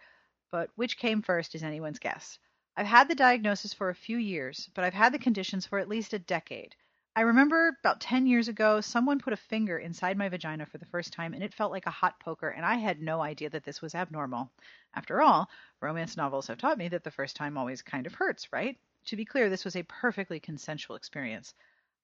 [0.52, 2.38] but which came first is anyone's guess.
[2.76, 5.88] I've had the diagnosis for a few years, but I've had the conditions for at
[5.88, 6.76] least a decade.
[7.16, 10.84] I remember about 10 years ago, someone put a finger inside my vagina for the
[10.84, 13.64] first time, and it felt like a hot poker, and I had no idea that
[13.64, 14.52] this was abnormal.
[14.94, 15.48] After all,
[15.80, 18.78] romance novels have taught me that the first time always kind of hurts, right?
[19.06, 21.54] To be clear, this was a perfectly consensual experience.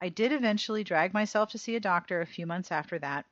[0.00, 3.26] I did eventually drag myself to see a doctor a few months after that.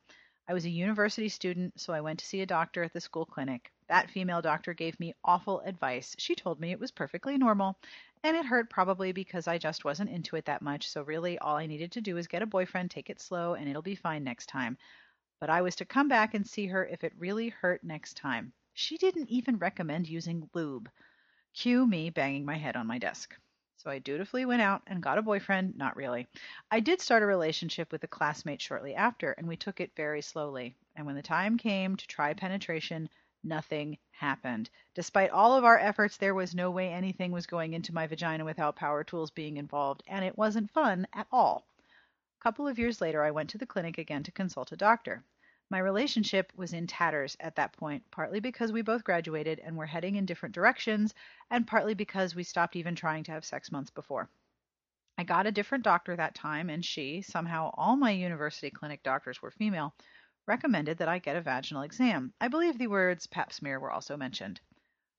[0.47, 3.25] I was a university student, so I went to see a doctor at the school
[3.25, 3.71] clinic.
[3.91, 6.15] That female doctor gave me awful advice.
[6.17, 7.77] She told me it was perfectly normal,
[8.23, 10.87] and it hurt probably because I just wasn't into it that much.
[10.87, 13.67] So, really, all I needed to do was get a boyfriend, take it slow, and
[13.67, 14.77] it'll be fine next time.
[15.41, 18.53] But I was to come back and see her if it really hurt next time.
[18.73, 20.89] She didn't even recommend using lube.
[21.53, 23.35] Cue me banging my head on my desk.
[23.75, 25.75] So I dutifully went out and got a boyfriend.
[25.75, 26.27] Not really.
[26.71, 30.21] I did start a relationship with a classmate shortly after, and we took it very
[30.21, 30.77] slowly.
[30.95, 33.09] And when the time came to try penetration,
[33.43, 34.69] nothing happened.
[34.93, 38.45] Despite all of our efforts, there was no way anything was going into my vagina
[38.45, 41.65] without power tools being involved, and it wasn't fun at all.
[42.39, 45.23] A couple of years later, I went to the clinic again to consult a doctor.
[45.69, 49.85] My relationship was in tatters at that point, partly because we both graduated and were
[49.85, 51.13] heading in different directions,
[51.49, 54.29] and partly because we stopped even trying to have sex months before.
[55.17, 59.41] I got a different doctor that time, and she, somehow all my university clinic doctors
[59.41, 59.93] were female,
[60.47, 62.33] recommended that I get a vaginal exam.
[62.41, 64.59] I believe the words pap smear were also mentioned.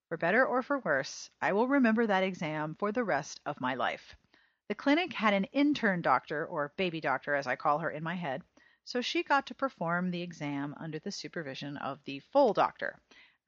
[0.08, 3.74] For better or for worse, I will remember that exam for the rest of my
[3.74, 4.14] life.
[4.68, 8.14] The clinic had an intern doctor, or baby doctor as I call her in my
[8.14, 8.42] head,
[8.84, 12.98] so she got to perform the exam under the supervision of the full doctor.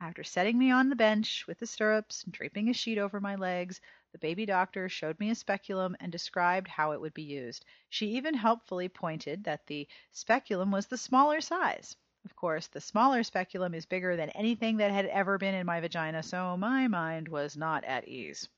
[0.01, 3.37] After setting me on the bench with the stirrups and draping a sheet over my
[3.37, 3.81] legs,
[4.15, 7.65] the baby doctor showed me a speculum and described how it would be used.
[7.91, 11.97] She even helpfully pointed that the speculum was the smaller size.
[12.25, 15.81] Of course, the smaller speculum is bigger than anything that had ever been in my
[15.81, 18.49] vagina, so my mind was not at ease.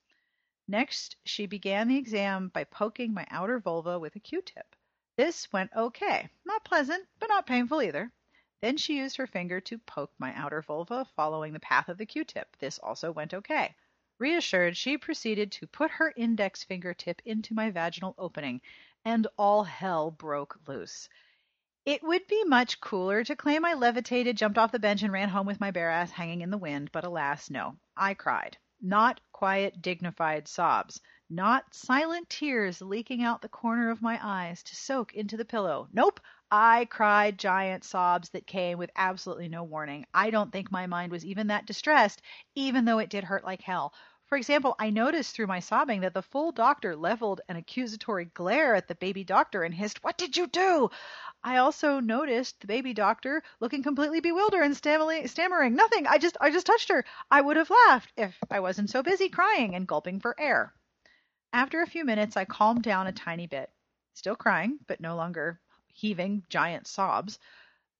[0.68, 4.76] Next, she began the exam by poking my outer vulva with a Q-tip.
[5.16, 6.28] This went okay.
[6.44, 8.12] Not pleasant, but not painful either.
[8.60, 12.04] Then she used her finger to poke my outer vulva, following the path of the
[12.04, 12.58] Q-tip.
[12.58, 13.74] This also went okay.
[14.18, 18.60] Reassured, she proceeded to put her index fingertip into my vaginal opening,
[19.04, 21.08] and all hell broke loose.
[21.84, 25.28] It would be much cooler to claim I levitated, jumped off the bench, and ran
[25.28, 27.76] home with my bare ass hanging in the wind, but alas, no.
[27.96, 28.56] I cried.
[28.80, 31.00] Not quiet, dignified sobs.
[31.28, 35.88] Not silent tears leaking out the corner of my eyes to soak into the pillow.
[35.92, 36.20] Nope!
[36.50, 40.06] I cried giant sobs that came with absolutely no warning.
[40.12, 42.20] I don't think my mind was even that distressed,
[42.54, 43.94] even though it did hurt like hell.
[44.26, 48.74] For example, I noticed through my sobbing that the full doctor leveled an accusatory glare
[48.74, 50.90] at the baby doctor and hissed, What did you do?
[51.44, 56.06] I also noticed the baby doctor looking completely bewildered and stammering, Nothing.
[56.08, 57.04] I just, I just touched her.
[57.30, 60.74] I would have laughed if I wasn't so busy crying and gulping for air.
[61.52, 63.70] After a few minutes, I calmed down a tiny bit.
[64.14, 65.60] Still crying, but no longer
[65.96, 67.38] heaving giant sobs.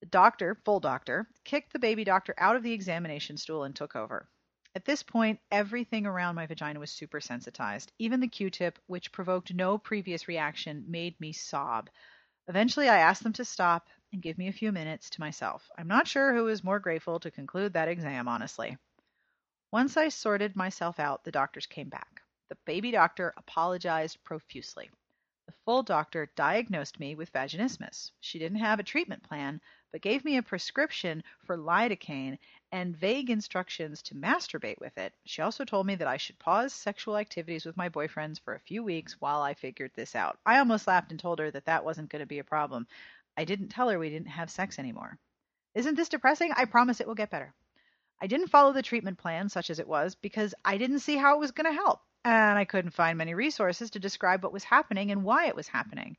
[0.01, 3.97] The doctor, full doctor, kicked the baby doctor out of the examination stool and took
[3.97, 4.29] over.
[4.75, 7.93] At this point, everything around my vagina was super sensitized.
[7.99, 11.89] Even the Q tip, which provoked no previous reaction, made me sob.
[12.47, 15.71] Eventually, I asked them to stop and give me a few minutes to myself.
[15.79, 18.77] I'm not sure who was more grateful to conclude that exam, honestly.
[19.73, 22.21] Once I sorted myself out, the doctors came back.
[22.51, 24.91] The baby doctor apologized profusely.
[25.47, 28.11] The full doctor diagnosed me with vaginismus.
[28.21, 29.61] She didn't have a treatment plan,
[29.93, 32.39] but gave me a prescription for lidocaine
[32.73, 35.15] and vague instructions to masturbate with it.
[35.25, 38.61] She also told me that I should pause sexual activities with my boyfriends for a
[38.61, 40.37] few weeks while I figured this out.
[40.45, 42.89] I almost laughed and told her that that wasn't going to be a problem.
[43.37, 45.17] I didn't tell her we didn't have sex anymore.
[45.77, 46.51] Isn't this depressing?
[46.57, 47.55] I promise it will get better.
[48.21, 51.37] I didn't follow the treatment plan, such as it was, because I didn't see how
[51.37, 54.64] it was going to help and I couldn't find many resources to describe what was
[54.64, 56.16] happening and why it was happening.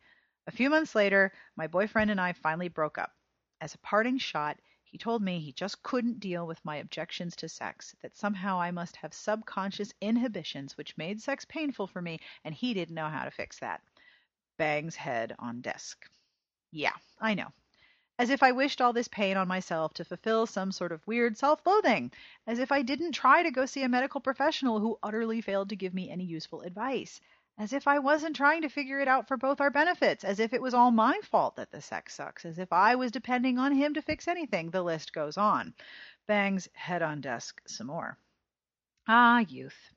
[0.47, 3.11] A few months later, my boyfriend and I finally broke up.
[3.59, 7.49] As a parting shot, he told me he just couldn't deal with my objections to
[7.49, 12.55] sex, that somehow I must have subconscious inhibitions which made sex painful for me, and
[12.55, 13.81] he didn't know how to fix that.
[14.57, 16.09] Bangs head on desk.
[16.71, 17.51] Yeah, I know
[18.19, 21.37] as if I wished all this pain on myself to fulfill some sort of weird
[21.37, 22.11] self loathing,
[22.47, 25.75] as if I didn't try to go see a medical professional who utterly failed to
[25.75, 27.21] give me any useful advice,
[27.59, 30.53] as if I wasn't trying to figure it out for both our benefits, as if
[30.53, 33.71] it was all my fault that the sex sucks, as if I was depending on
[33.71, 34.71] him to fix anything.
[34.71, 35.75] The list goes on.
[36.27, 38.17] Bangs head on desk some more.
[39.07, 39.93] Ah, youth.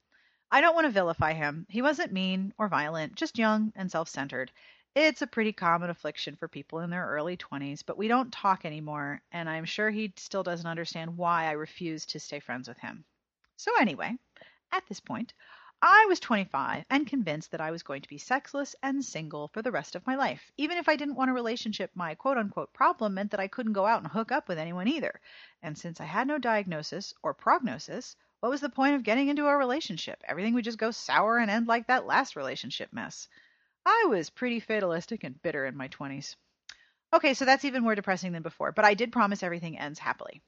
[0.51, 1.65] I don't want to vilify him.
[1.69, 4.53] He wasn't mean or violent, just young and self centered.
[4.95, 8.65] It's a pretty common affliction for people in their early 20s, but we don't talk
[8.65, 12.79] anymore, and I'm sure he still doesn't understand why I refuse to stay friends with
[12.79, 13.05] him.
[13.57, 14.17] So, anyway,
[14.73, 15.35] at this point,
[15.83, 19.63] I was 25 and convinced that I was going to be sexless and single for
[19.63, 20.53] the rest of my life.
[20.57, 23.73] Even if I didn't want a relationship, my quote unquote problem meant that I couldn't
[23.73, 25.21] go out and hook up with anyone either.
[25.63, 29.47] And since I had no diagnosis or prognosis, what was the point of getting into
[29.47, 30.23] a relationship?
[30.29, 33.29] Everything would just go sour and end like that last relationship mess.
[33.87, 36.37] I was pretty fatalistic and bitter in my 20s.
[37.13, 40.43] Okay, so that's even more depressing than before, but I did promise everything ends happily.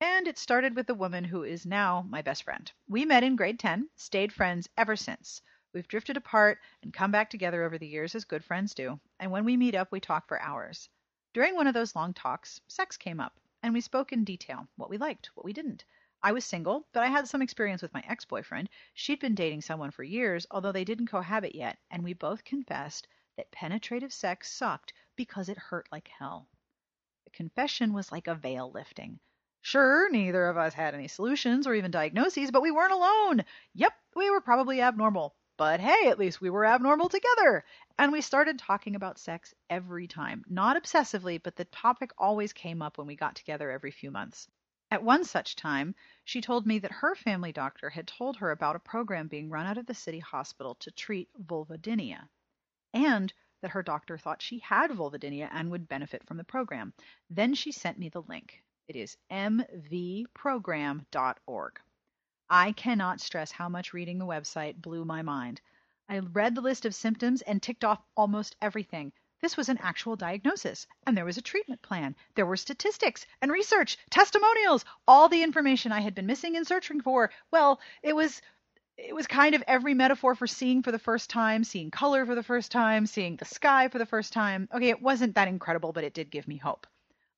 [0.00, 2.70] And it started with the woman who is now my best friend.
[2.88, 5.42] We met in grade 10, stayed friends ever since.
[5.74, 9.30] We've drifted apart and come back together over the years as good friends do, and
[9.30, 10.88] when we meet up, we talk for hours.
[11.34, 14.88] During one of those long talks, sex came up, and we spoke in detail what
[14.88, 15.84] we liked, what we didn't.
[16.22, 18.68] I was single, but I had some experience with my ex boyfriend.
[18.92, 23.06] She'd been dating someone for years, although they didn't cohabit yet, and we both confessed
[23.36, 26.48] that penetrative sex sucked because it hurt like hell.
[27.24, 29.20] The confession was like a veil lifting.
[29.60, 33.44] Sure, neither of us had any solutions or even diagnoses, but we weren't alone.
[33.74, 35.36] Yep, we were probably abnormal.
[35.56, 37.64] But hey, at least we were abnormal together.
[37.98, 40.44] And we started talking about sex every time.
[40.48, 44.48] Not obsessively, but the topic always came up when we got together every few months.
[44.90, 48.74] At one such time, she told me that her family doctor had told her about
[48.74, 52.30] a program being run out of the city hospital to treat vulvodynia,
[52.94, 53.30] and
[53.60, 56.94] that her doctor thought she had vulvodynia and would benefit from the program.
[57.28, 58.64] Then she sent me the link.
[58.86, 61.80] It is mvprogram.org.
[62.48, 65.60] I cannot stress how much reading the website blew my mind.
[66.08, 69.12] I read the list of symptoms and ticked off almost everything.
[69.40, 72.16] This was an actual diagnosis, and there was a treatment plan.
[72.34, 77.00] There were statistics and research, testimonials, all the information I had been missing and searching
[77.00, 77.30] for.
[77.50, 78.42] Well, it was
[78.96, 82.34] it was kind of every metaphor for seeing for the first time, seeing color for
[82.34, 84.68] the first time, seeing the sky for the first time.
[84.74, 86.86] Okay, it wasn't that incredible, but it did give me hope.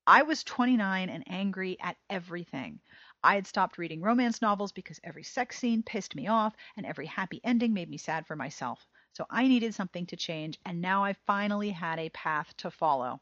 [0.06, 2.80] I was 29 and angry at everything.
[3.22, 7.06] I had stopped reading romance novels because every sex scene pissed me off and every
[7.06, 8.86] happy ending made me sad for myself.
[9.12, 13.20] So I needed something to change, and now I finally had a path to follow.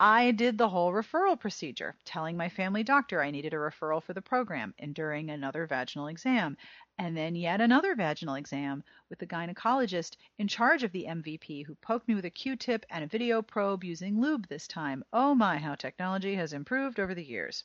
[0.00, 4.12] I did the whole referral procedure, telling my family doctor I needed a referral for
[4.12, 6.56] the program, enduring another vaginal exam,
[6.98, 11.74] and then yet another vaginal exam with the gynecologist in charge of the MVP who
[11.76, 15.04] poked me with a Q tip and a video probe using lube this time.
[15.12, 17.64] Oh my, how technology has improved over the years.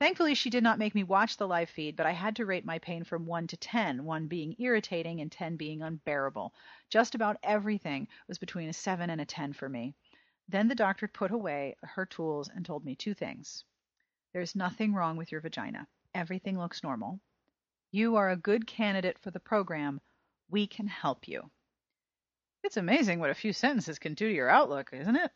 [0.00, 2.64] Thankfully, she did not make me watch the live feed, but I had to rate
[2.64, 6.52] my pain from 1 to 10, 1 being irritating and 10 being unbearable.
[6.90, 9.94] Just about everything was between a 7 and a 10 for me.
[10.48, 13.64] Then the doctor put away her tools and told me two things.
[14.32, 15.86] There's nothing wrong with your vagina.
[16.12, 17.20] Everything looks normal.
[17.92, 20.00] You are a good candidate for the program.
[20.50, 21.50] We can help you.
[22.64, 25.30] It's amazing what a few sentences can do to your outlook, isn't it?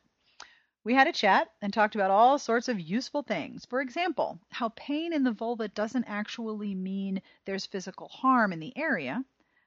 [0.88, 3.66] We had a chat and talked about all sorts of useful things.
[3.66, 8.74] For example, how pain in the vulva doesn't actually mean there's physical harm in the
[8.74, 9.22] area,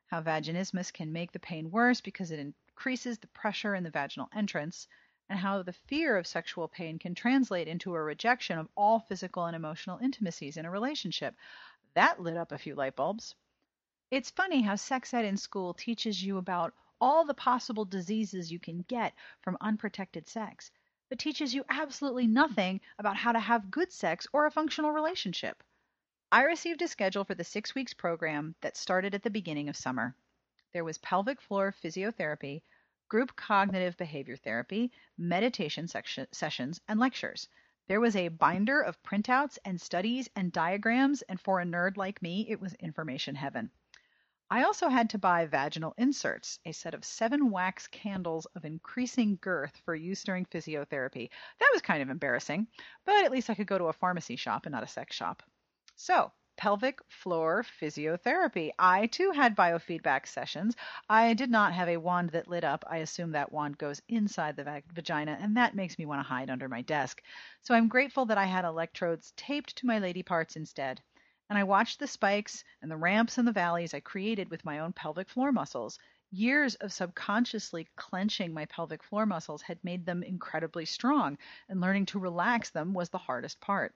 [0.07, 4.30] how vaginismus can make the pain worse because it increases the pressure in the vaginal
[4.34, 4.88] entrance,
[5.30, 9.45] and how the fear of sexual pain can translate into a rejection of all physical
[9.45, 11.36] and emotional intimacies in a relationship.
[11.93, 13.36] That lit up a few light bulbs.
[14.09, 18.57] It's funny how sex ed in school teaches you about all the possible diseases you
[18.57, 19.13] can get
[19.43, 20.72] from unprotected sex
[21.12, 25.62] but teaches you absolutely nothing about how to have good sex or a functional relationship.
[26.32, 29.76] I received a schedule for the six weeks program that started at the beginning of
[29.76, 30.16] summer.
[30.72, 32.62] There was pelvic floor physiotherapy,
[33.09, 37.49] group cognitive behavior therapy, meditation section, sessions, and lectures.
[37.89, 42.22] There was a binder of printouts and studies and diagrams, and for a nerd like
[42.22, 43.70] me, it was information heaven.
[44.52, 49.38] I also had to buy vaginal inserts, a set of seven wax candles of increasing
[49.41, 51.32] girth for use during physiotherapy.
[51.60, 52.68] That was kind of embarrassing,
[53.04, 55.41] but at least I could go to a pharmacy shop and not a sex shop.
[55.95, 58.72] So, pelvic floor physiotherapy.
[58.78, 60.76] I too had biofeedback sessions.
[61.10, 62.84] I did not have a wand that lit up.
[62.88, 66.28] I assume that wand goes inside the va- vagina, and that makes me want to
[66.28, 67.24] hide under my desk.
[67.62, 71.02] So I'm grateful that I had electrodes taped to my lady parts instead.
[71.52, 74.80] And I watched the spikes and the ramps and the valleys I created with my
[74.80, 75.99] own pelvic floor muscles.
[76.32, 81.38] Years of subconsciously clenching my pelvic floor muscles had made them incredibly strong,
[81.68, 83.93] and learning to relax them was the hardest part.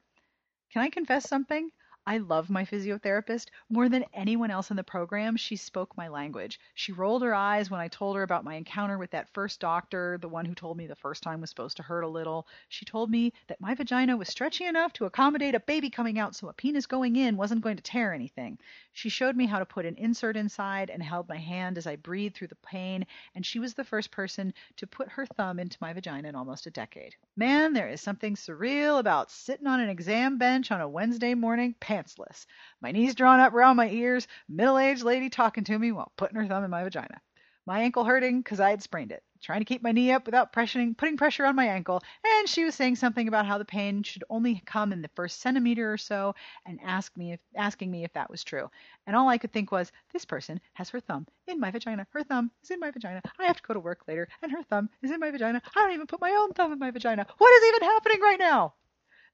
[0.70, 1.72] Can I confess something?
[2.08, 3.48] I love my physiotherapist.
[3.68, 6.60] More than anyone else in the program, she spoke my language.
[6.76, 10.20] She rolled her eyes when I told her about my encounter with that first doctor,
[10.22, 12.48] the one who told me the first time was supposed to hurt a little.
[12.70, 16.36] She told me that my vagina was stretchy enough to accommodate a baby coming out
[16.36, 18.60] so a penis going in wasn't going to tear anything.
[18.94, 21.96] She showed me how to put an insert inside and held my hand as I
[21.96, 25.78] breathed through the pain, and she was the first person to put her thumb into
[25.82, 27.16] my vagina in almost a decade.
[27.36, 31.74] Man, there is something surreal about sitting on an exam bench on a Wednesday morning
[31.96, 32.46] pantsless,
[32.82, 36.48] my knees drawn up around my ears, middle-aged lady talking to me while putting her
[36.48, 37.22] thumb in my vagina.
[37.66, 40.54] My ankle hurting because I had sprained it, trying to keep my knee up without
[40.54, 44.04] pressuring, putting pressure on my ankle, and she was saying something about how the pain
[44.04, 46.36] should only come in the first centimeter or so,
[46.68, 48.70] and ask me if, asking me if that was true.
[49.08, 52.06] And all I could think was, this person has her thumb in my vagina.
[52.12, 53.22] Her thumb is in my vagina.
[53.40, 55.62] I have to go to work later, and her thumb is in my vagina.
[55.76, 57.26] I don't even put my own thumb in my vagina.
[57.38, 58.74] What is even happening right now?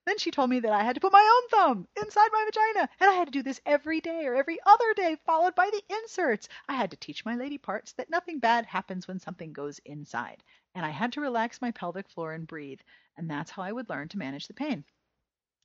[0.06, 2.90] Then she told me that I had to put my own thumb inside my vagina,
[3.00, 5.84] and I had to do this every day or every other day, followed by the
[5.96, 6.50] inserts.
[6.68, 10.44] I had to teach my lady parts that nothing bad happens when something goes inside,
[10.74, 12.82] and I had to relax my pelvic floor and breathe,
[13.16, 14.86] and that's how I would learn to manage the pain.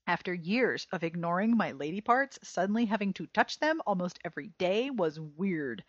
[0.07, 4.91] After years of ignoring my lady parts, suddenly having to touch them almost every day
[4.91, 5.82] was weird.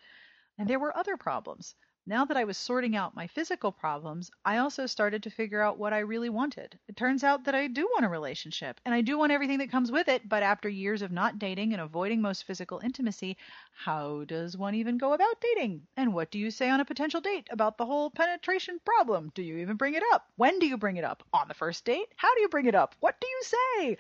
[0.57, 1.75] And there were other problems.
[2.10, 5.78] Now that I was sorting out my physical problems, I also started to figure out
[5.78, 6.80] what I really wanted.
[6.88, 9.72] It turns out that I do want a relationship, and I do want everything that
[9.72, 13.36] comes with it, but after years of not dating and avoiding most physical intimacy,
[13.74, 15.86] how does one even go about dating?
[15.97, 19.34] And what do you say on a potential date about the whole penetration problem?
[19.36, 20.30] Do you even bring it up?
[20.38, 21.24] When do you bring it up?
[21.34, 22.08] On the first date?
[22.16, 22.95] How do you bring it up?
[23.01, 23.97] What do you say?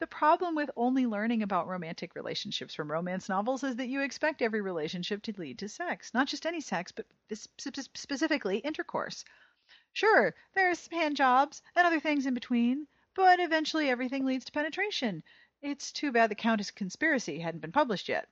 [0.00, 4.42] The problem with only learning about romantic relationships from romance novels is that you expect
[4.42, 6.14] every relationship to lead to sex.
[6.14, 7.06] Not just any sex, but
[7.94, 9.24] specifically intercourse.
[9.92, 15.24] Sure, there's hand jobs and other things in between, but eventually everything leads to penetration.
[15.62, 18.28] It's too bad the Countess Conspiracy hadn't been published yet.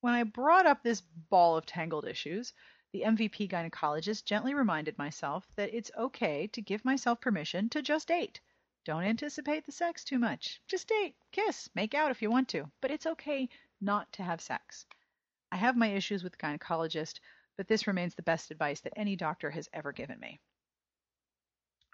[0.00, 2.54] When I brought up this ball of tangled issues,
[2.92, 8.08] the MVP gynecologist gently reminded myself that it's okay to give myself permission to just
[8.08, 8.40] date.
[8.84, 10.60] Don't anticipate the sex too much.
[10.66, 13.48] Just date, kiss, make out if you want to, but it's okay
[13.80, 14.86] not to have sex.
[15.52, 17.20] I have my issues with the gynecologist,
[17.56, 20.40] but this remains the best advice that any doctor has ever given me.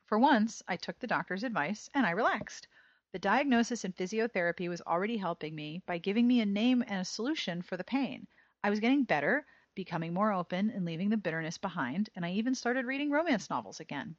[0.07, 2.67] For once, I took the doctor's advice and I relaxed.
[3.13, 7.05] The diagnosis and physiotherapy was already helping me by giving me a name and a
[7.05, 8.27] solution for the pain.
[8.65, 12.55] I was getting better, becoming more open, and leaving the bitterness behind, and I even
[12.55, 14.17] started reading romance novels again.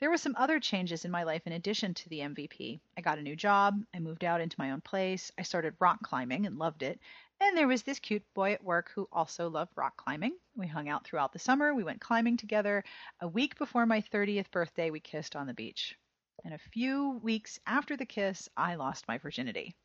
[0.00, 2.80] There were some other changes in my life in addition to the MVP.
[2.96, 6.00] I got a new job, I moved out into my own place, I started rock
[6.02, 6.98] climbing and loved it,
[7.38, 10.38] and there was this cute boy at work who also loved rock climbing.
[10.56, 12.82] We hung out throughout the summer, we went climbing together.
[13.20, 15.98] A week before my 30th birthday, we kissed on the beach.
[16.46, 19.76] And a few weeks after the kiss, I lost my virginity.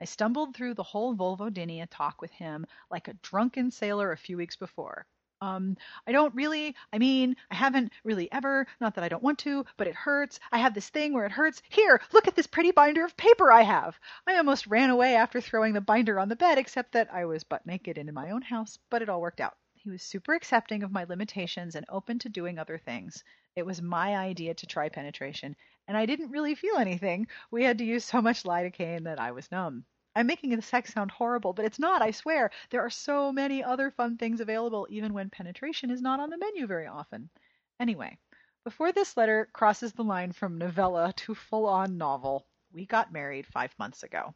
[0.00, 4.38] I stumbled through the whole Vulvodynia talk with him like a drunken sailor a few
[4.38, 5.06] weeks before.
[5.40, 5.76] Um,
[6.06, 9.64] I don't really, I mean, I haven't really ever, not that I don't want to,
[9.76, 10.40] but it hurts.
[10.50, 11.62] I have this thing where it hurts.
[11.68, 13.98] Here, look at this pretty binder of paper I have.
[14.26, 17.44] I almost ran away after throwing the binder on the bed, except that I was
[17.44, 19.56] butt naked and in my own house, but it all worked out.
[19.74, 23.22] He was super accepting of my limitations and open to doing other things.
[23.54, 25.54] It was my idea to try penetration,
[25.86, 27.28] and I didn't really feel anything.
[27.50, 29.84] We had to use so much lidocaine that I was numb.
[30.18, 32.50] I'm making the sex sound horrible, but it's not, I swear.
[32.70, 36.36] There are so many other fun things available, even when penetration is not on the
[36.36, 37.30] menu very often.
[37.78, 38.18] Anyway,
[38.64, 43.46] before this letter crosses the line from novella to full on novel, we got married
[43.46, 44.34] five months ago.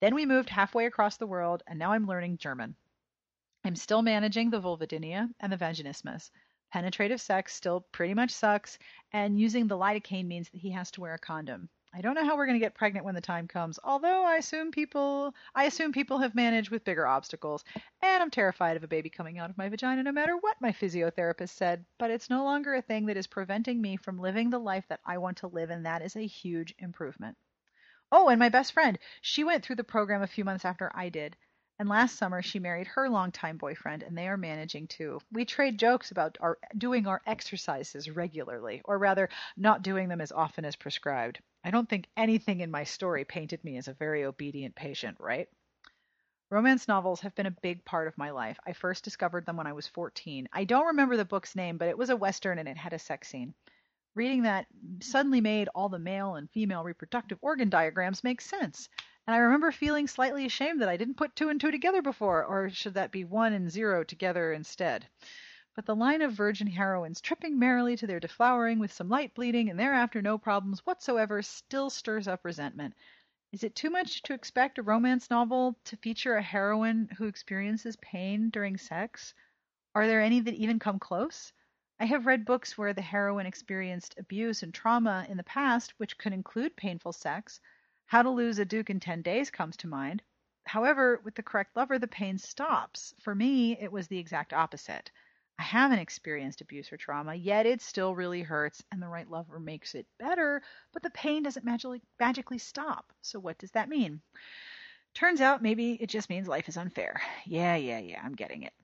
[0.00, 2.74] Then we moved halfway across the world, and now I'm learning German.
[3.64, 6.30] I'm still managing the vulvodynia and the vaginismus.
[6.72, 8.78] Penetrative sex still pretty much sucks,
[9.12, 11.68] and using the lidocaine means that he has to wear a condom.
[11.92, 14.36] I don't know how we're going to get pregnant when the time comes, although I
[14.36, 17.62] assume people I assume people have managed with bigger obstacles,
[18.00, 20.72] and I'm terrified of a baby coming out of my vagina no matter what my
[20.72, 24.58] physiotherapist said, but it's no longer a thing that is preventing me from living the
[24.58, 27.36] life that I want to live and that is a huge improvement.
[28.10, 31.10] Oh, and my best friend, she went through the program a few months after I
[31.10, 31.36] did.
[31.78, 35.20] And last summer she married her longtime boyfriend and they are managing too.
[35.30, 40.32] We trade jokes about our doing our exercises regularly, or rather not doing them as
[40.32, 41.40] often as prescribed.
[41.68, 45.50] I don't think anything in my story painted me as a very obedient patient, right?
[46.48, 48.58] Romance novels have been a big part of my life.
[48.66, 50.48] I first discovered them when I was 14.
[50.50, 52.98] I don't remember the book's name, but it was a western and it had a
[52.98, 53.52] sex scene.
[54.14, 54.66] Reading that
[55.02, 58.88] suddenly made all the male and female reproductive organ diagrams make sense.
[59.26, 62.46] And I remember feeling slightly ashamed that I didn't put two and two together before,
[62.46, 65.06] or should that be one and zero together instead?
[65.78, 69.70] But the line of virgin heroines tripping merrily to their deflowering with some light bleeding
[69.70, 72.96] and thereafter no problems whatsoever still stirs up resentment.
[73.52, 77.94] Is it too much to expect a romance novel to feature a heroine who experiences
[77.94, 79.34] pain during sex?
[79.94, 81.52] Are there any that even come close?
[82.00, 86.18] I have read books where the heroine experienced abuse and trauma in the past, which
[86.18, 87.60] could include painful sex,
[88.06, 90.24] how to Lose a Duke in 10 Days comes to mind.
[90.66, 93.14] However, with the correct lover, the pain stops.
[93.20, 95.12] For me, it was the exact opposite.
[95.58, 99.60] I haven't experienced abuse or trauma, yet it still really hurts, and the right lover
[99.60, 103.12] makes it better, but the pain doesn't magically, magically stop.
[103.22, 104.22] So, what does that mean?
[105.14, 107.20] Turns out maybe it just means life is unfair.
[107.46, 108.74] Yeah, yeah, yeah, I'm getting it.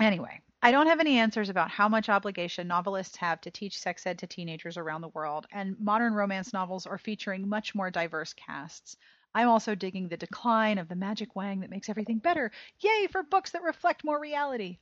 [0.00, 4.04] Anyway, I don't have any answers about how much obligation novelists have to teach sex
[4.08, 8.32] ed to teenagers around the world, and modern romance novels are featuring much more diverse
[8.32, 8.96] casts.
[9.36, 12.50] I'm also digging the decline of the magic wang that makes everything better.
[12.80, 14.78] Yay for books that reflect more reality!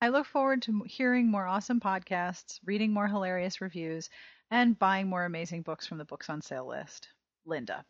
[0.00, 4.10] I look forward to hearing more awesome podcasts, reading more hilarious reviews,
[4.50, 7.08] and buying more amazing books from the books on sale list.
[7.44, 7.84] Linda.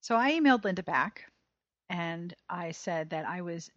[0.00, 1.24] So I emailed Linda back
[1.88, 3.70] and I said that I was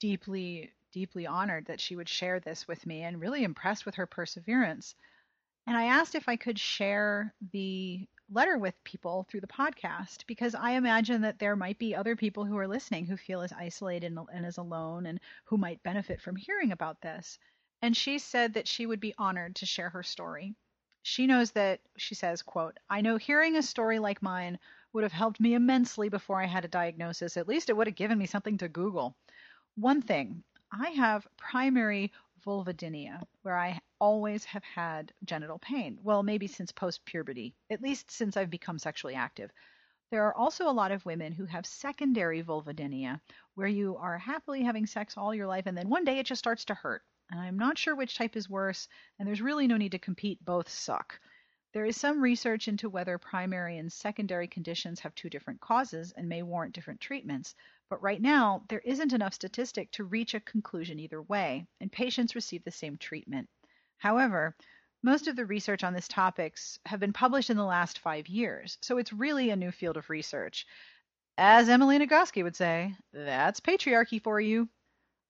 [0.00, 4.06] deeply deeply honored that she would share this with me and really impressed with her
[4.06, 4.94] perseverance.
[5.66, 10.54] And I asked if I could share the letter with people through the podcast because
[10.54, 14.12] I imagine that there might be other people who are listening who feel as isolated
[14.12, 17.38] and, and as alone and who might benefit from hearing about this.
[17.82, 20.54] And she said that she would be honored to share her story.
[21.02, 24.58] She knows that she says, quote, I know hearing a story like mine
[24.92, 27.36] would have helped me immensely before I had a diagnosis.
[27.36, 29.16] At least it would have given me something to Google.
[29.74, 32.12] One thing I have primary
[32.46, 35.96] vulvodynia, where I always have had genital pain.
[36.02, 39.52] Well, maybe since post puberty, at least since I've become sexually active.
[40.10, 43.20] There are also a lot of women who have secondary vulvodynia,
[43.54, 46.40] where you are happily having sex all your life and then one day it just
[46.40, 47.04] starts to hurt.
[47.30, 48.88] And I'm not sure which type is worse,
[49.20, 51.20] and there's really no need to compete, both suck.
[51.72, 56.28] There is some research into whether primary and secondary conditions have two different causes and
[56.28, 57.54] may warrant different treatments,
[57.88, 62.34] but right now there isn't enough statistic to reach a conclusion either way, and patients
[62.34, 63.48] receive the same treatment.
[64.02, 64.56] However,
[65.04, 68.76] most of the research on these topics have been published in the last five years,
[68.80, 70.66] so it's really a new field of research.
[71.38, 74.68] As Emily Nagoski would say, that's patriarchy for you.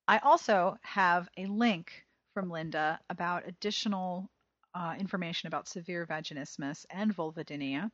[0.09, 4.31] I also have a link from Linda about additional
[4.75, 7.91] uh, information about severe vaginismus and vulvodynia.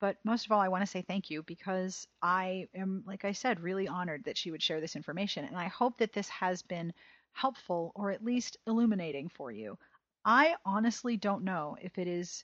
[0.00, 3.32] But most of all, I want to say thank you because I am, like I
[3.32, 5.44] said, really honored that she would share this information.
[5.44, 6.94] And I hope that this has been
[7.34, 9.76] helpful or at least illuminating for you.
[10.26, 12.42] I honestly don't know if it is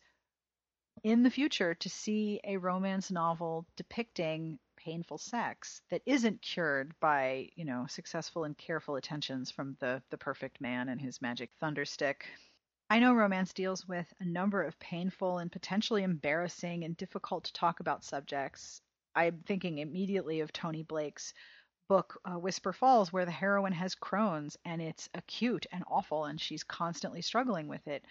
[1.02, 7.48] in the future to see a romance novel depicting painful sex that isn't cured by,
[7.56, 12.28] you know, successful and careful attentions from the the perfect man and his magic thunderstick.
[12.88, 17.52] I know romance deals with a number of painful and potentially embarrassing and difficult to
[17.52, 18.80] talk about subjects.
[19.14, 21.34] I'm thinking immediately of Toni Blake's
[21.88, 26.40] book uh, Whisper Falls, where the heroine has Crohn's and it's acute and awful, and
[26.40, 28.04] she's constantly struggling with it.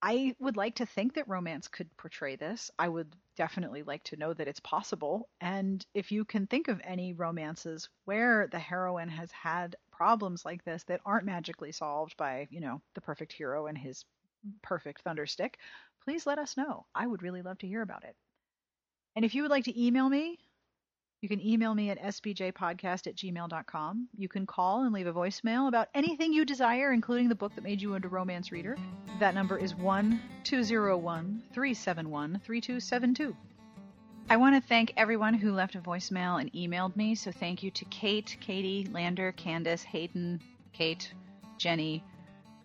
[0.00, 2.70] I would like to think that romance could portray this.
[2.78, 5.28] I would definitely like to know that it's possible.
[5.40, 10.64] And if you can think of any romances where the heroine has had problems like
[10.64, 14.04] this that aren't magically solved by, you know, the perfect hero and his
[14.62, 15.58] perfect thunderstick,
[16.04, 16.86] please let us know.
[16.94, 18.14] I would really love to hear about it.
[19.16, 20.38] And if you would like to email me,
[21.20, 24.08] you can email me at sbjpodcast at gmail.com.
[24.16, 27.64] You can call and leave a voicemail about anything you desire, including the book that
[27.64, 28.76] made you into a romance reader.
[29.18, 33.36] That number is 1 201 371 3272.
[34.30, 37.14] I want to thank everyone who left a voicemail and emailed me.
[37.14, 40.40] So thank you to Kate, Katie, Lander, Candace, Hayden,
[40.72, 41.12] Kate,
[41.56, 42.04] Jenny,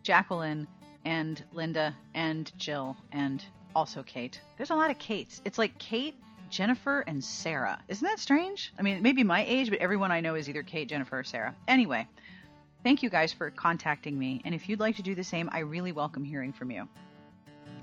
[0.04, 0.68] Jacqueline,
[1.06, 3.44] and Linda, and Jill, and
[3.76, 4.40] also Kate.
[4.58, 5.42] There's a lot of Kates.
[5.46, 6.16] It's like Kate,
[6.54, 7.80] Jennifer, and Sarah.
[7.88, 8.72] Isn't that strange?
[8.78, 11.56] I mean, maybe my age, but everyone I know is either Kate, Jennifer, or Sarah.
[11.68, 12.08] Anyway,
[12.84, 14.42] thank you guys for contacting me.
[14.46, 16.88] And if you'd like to do the same, I really welcome hearing from you.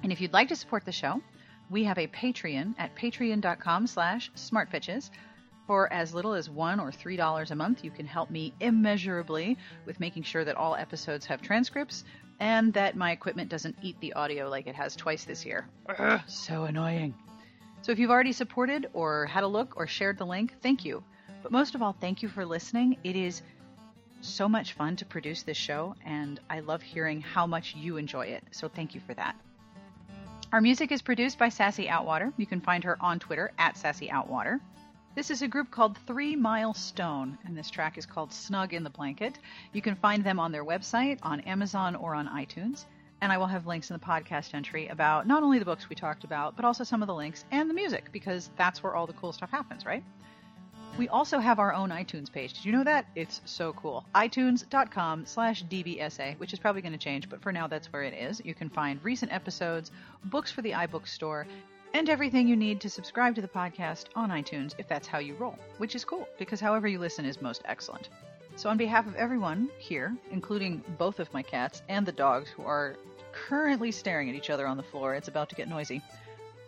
[0.05, 1.21] And if you'd like to support the show,
[1.69, 5.11] we have a Patreon at patreon.com slash smartbitches.
[5.67, 9.59] For as little as one or three dollars a month, you can help me immeasurably
[9.85, 12.05] with making sure that all episodes have transcripts
[12.41, 15.69] and that my equipment doesn't eat the audio like it has twice this year.
[15.89, 17.15] Ugh, so annoying.
[17.83, 21.03] So if you've already supported or had a look or shared the link, thank you.
[21.43, 22.99] But most of all, thank you for listening.
[23.05, 23.41] It is
[24.21, 28.27] so much fun to produce this show, and I love hearing how much you enjoy
[28.27, 28.45] it.
[28.51, 29.35] So thank you for that.
[30.53, 32.33] Our music is produced by Sassy Outwater.
[32.37, 34.61] You can find her on Twitter at Sassy Outwater.
[35.15, 38.85] This is a group called Three Mile Stone, and this track is called Snug in
[38.85, 39.39] the Blanket.
[39.73, 42.85] You can find them on their website, on Amazon, or on iTunes.
[43.21, 45.97] And I will have links in the podcast entry about not only the books we
[45.97, 49.07] talked about, but also some of the links and the music, because that's where all
[49.07, 50.03] the cool stuff happens, right?
[50.99, 52.55] We also have our own iTunes page.
[52.55, 53.07] Did you know that?
[53.15, 54.05] It's so cool.
[54.15, 58.15] iTunes.com slash DBSA, which is probably going to change, but for now that's where it
[58.15, 58.43] is.
[58.45, 59.93] You can find recent episodes,
[60.25, 61.47] books for the iBook store,
[61.95, 65.35] and everything you need to subscribe to the podcast on iTunes if that's how you
[65.35, 68.09] roll, which is cool because however you listen is most excellent.
[68.57, 72.65] So, on behalf of everyone here, including both of my cats and the dogs who
[72.65, 72.97] are
[73.33, 76.03] currently staring at each other on the floor, it's about to get noisy,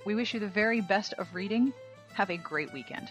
[0.04, 1.72] we wish you the very best of reading.
[2.14, 3.10] Have a great weekend.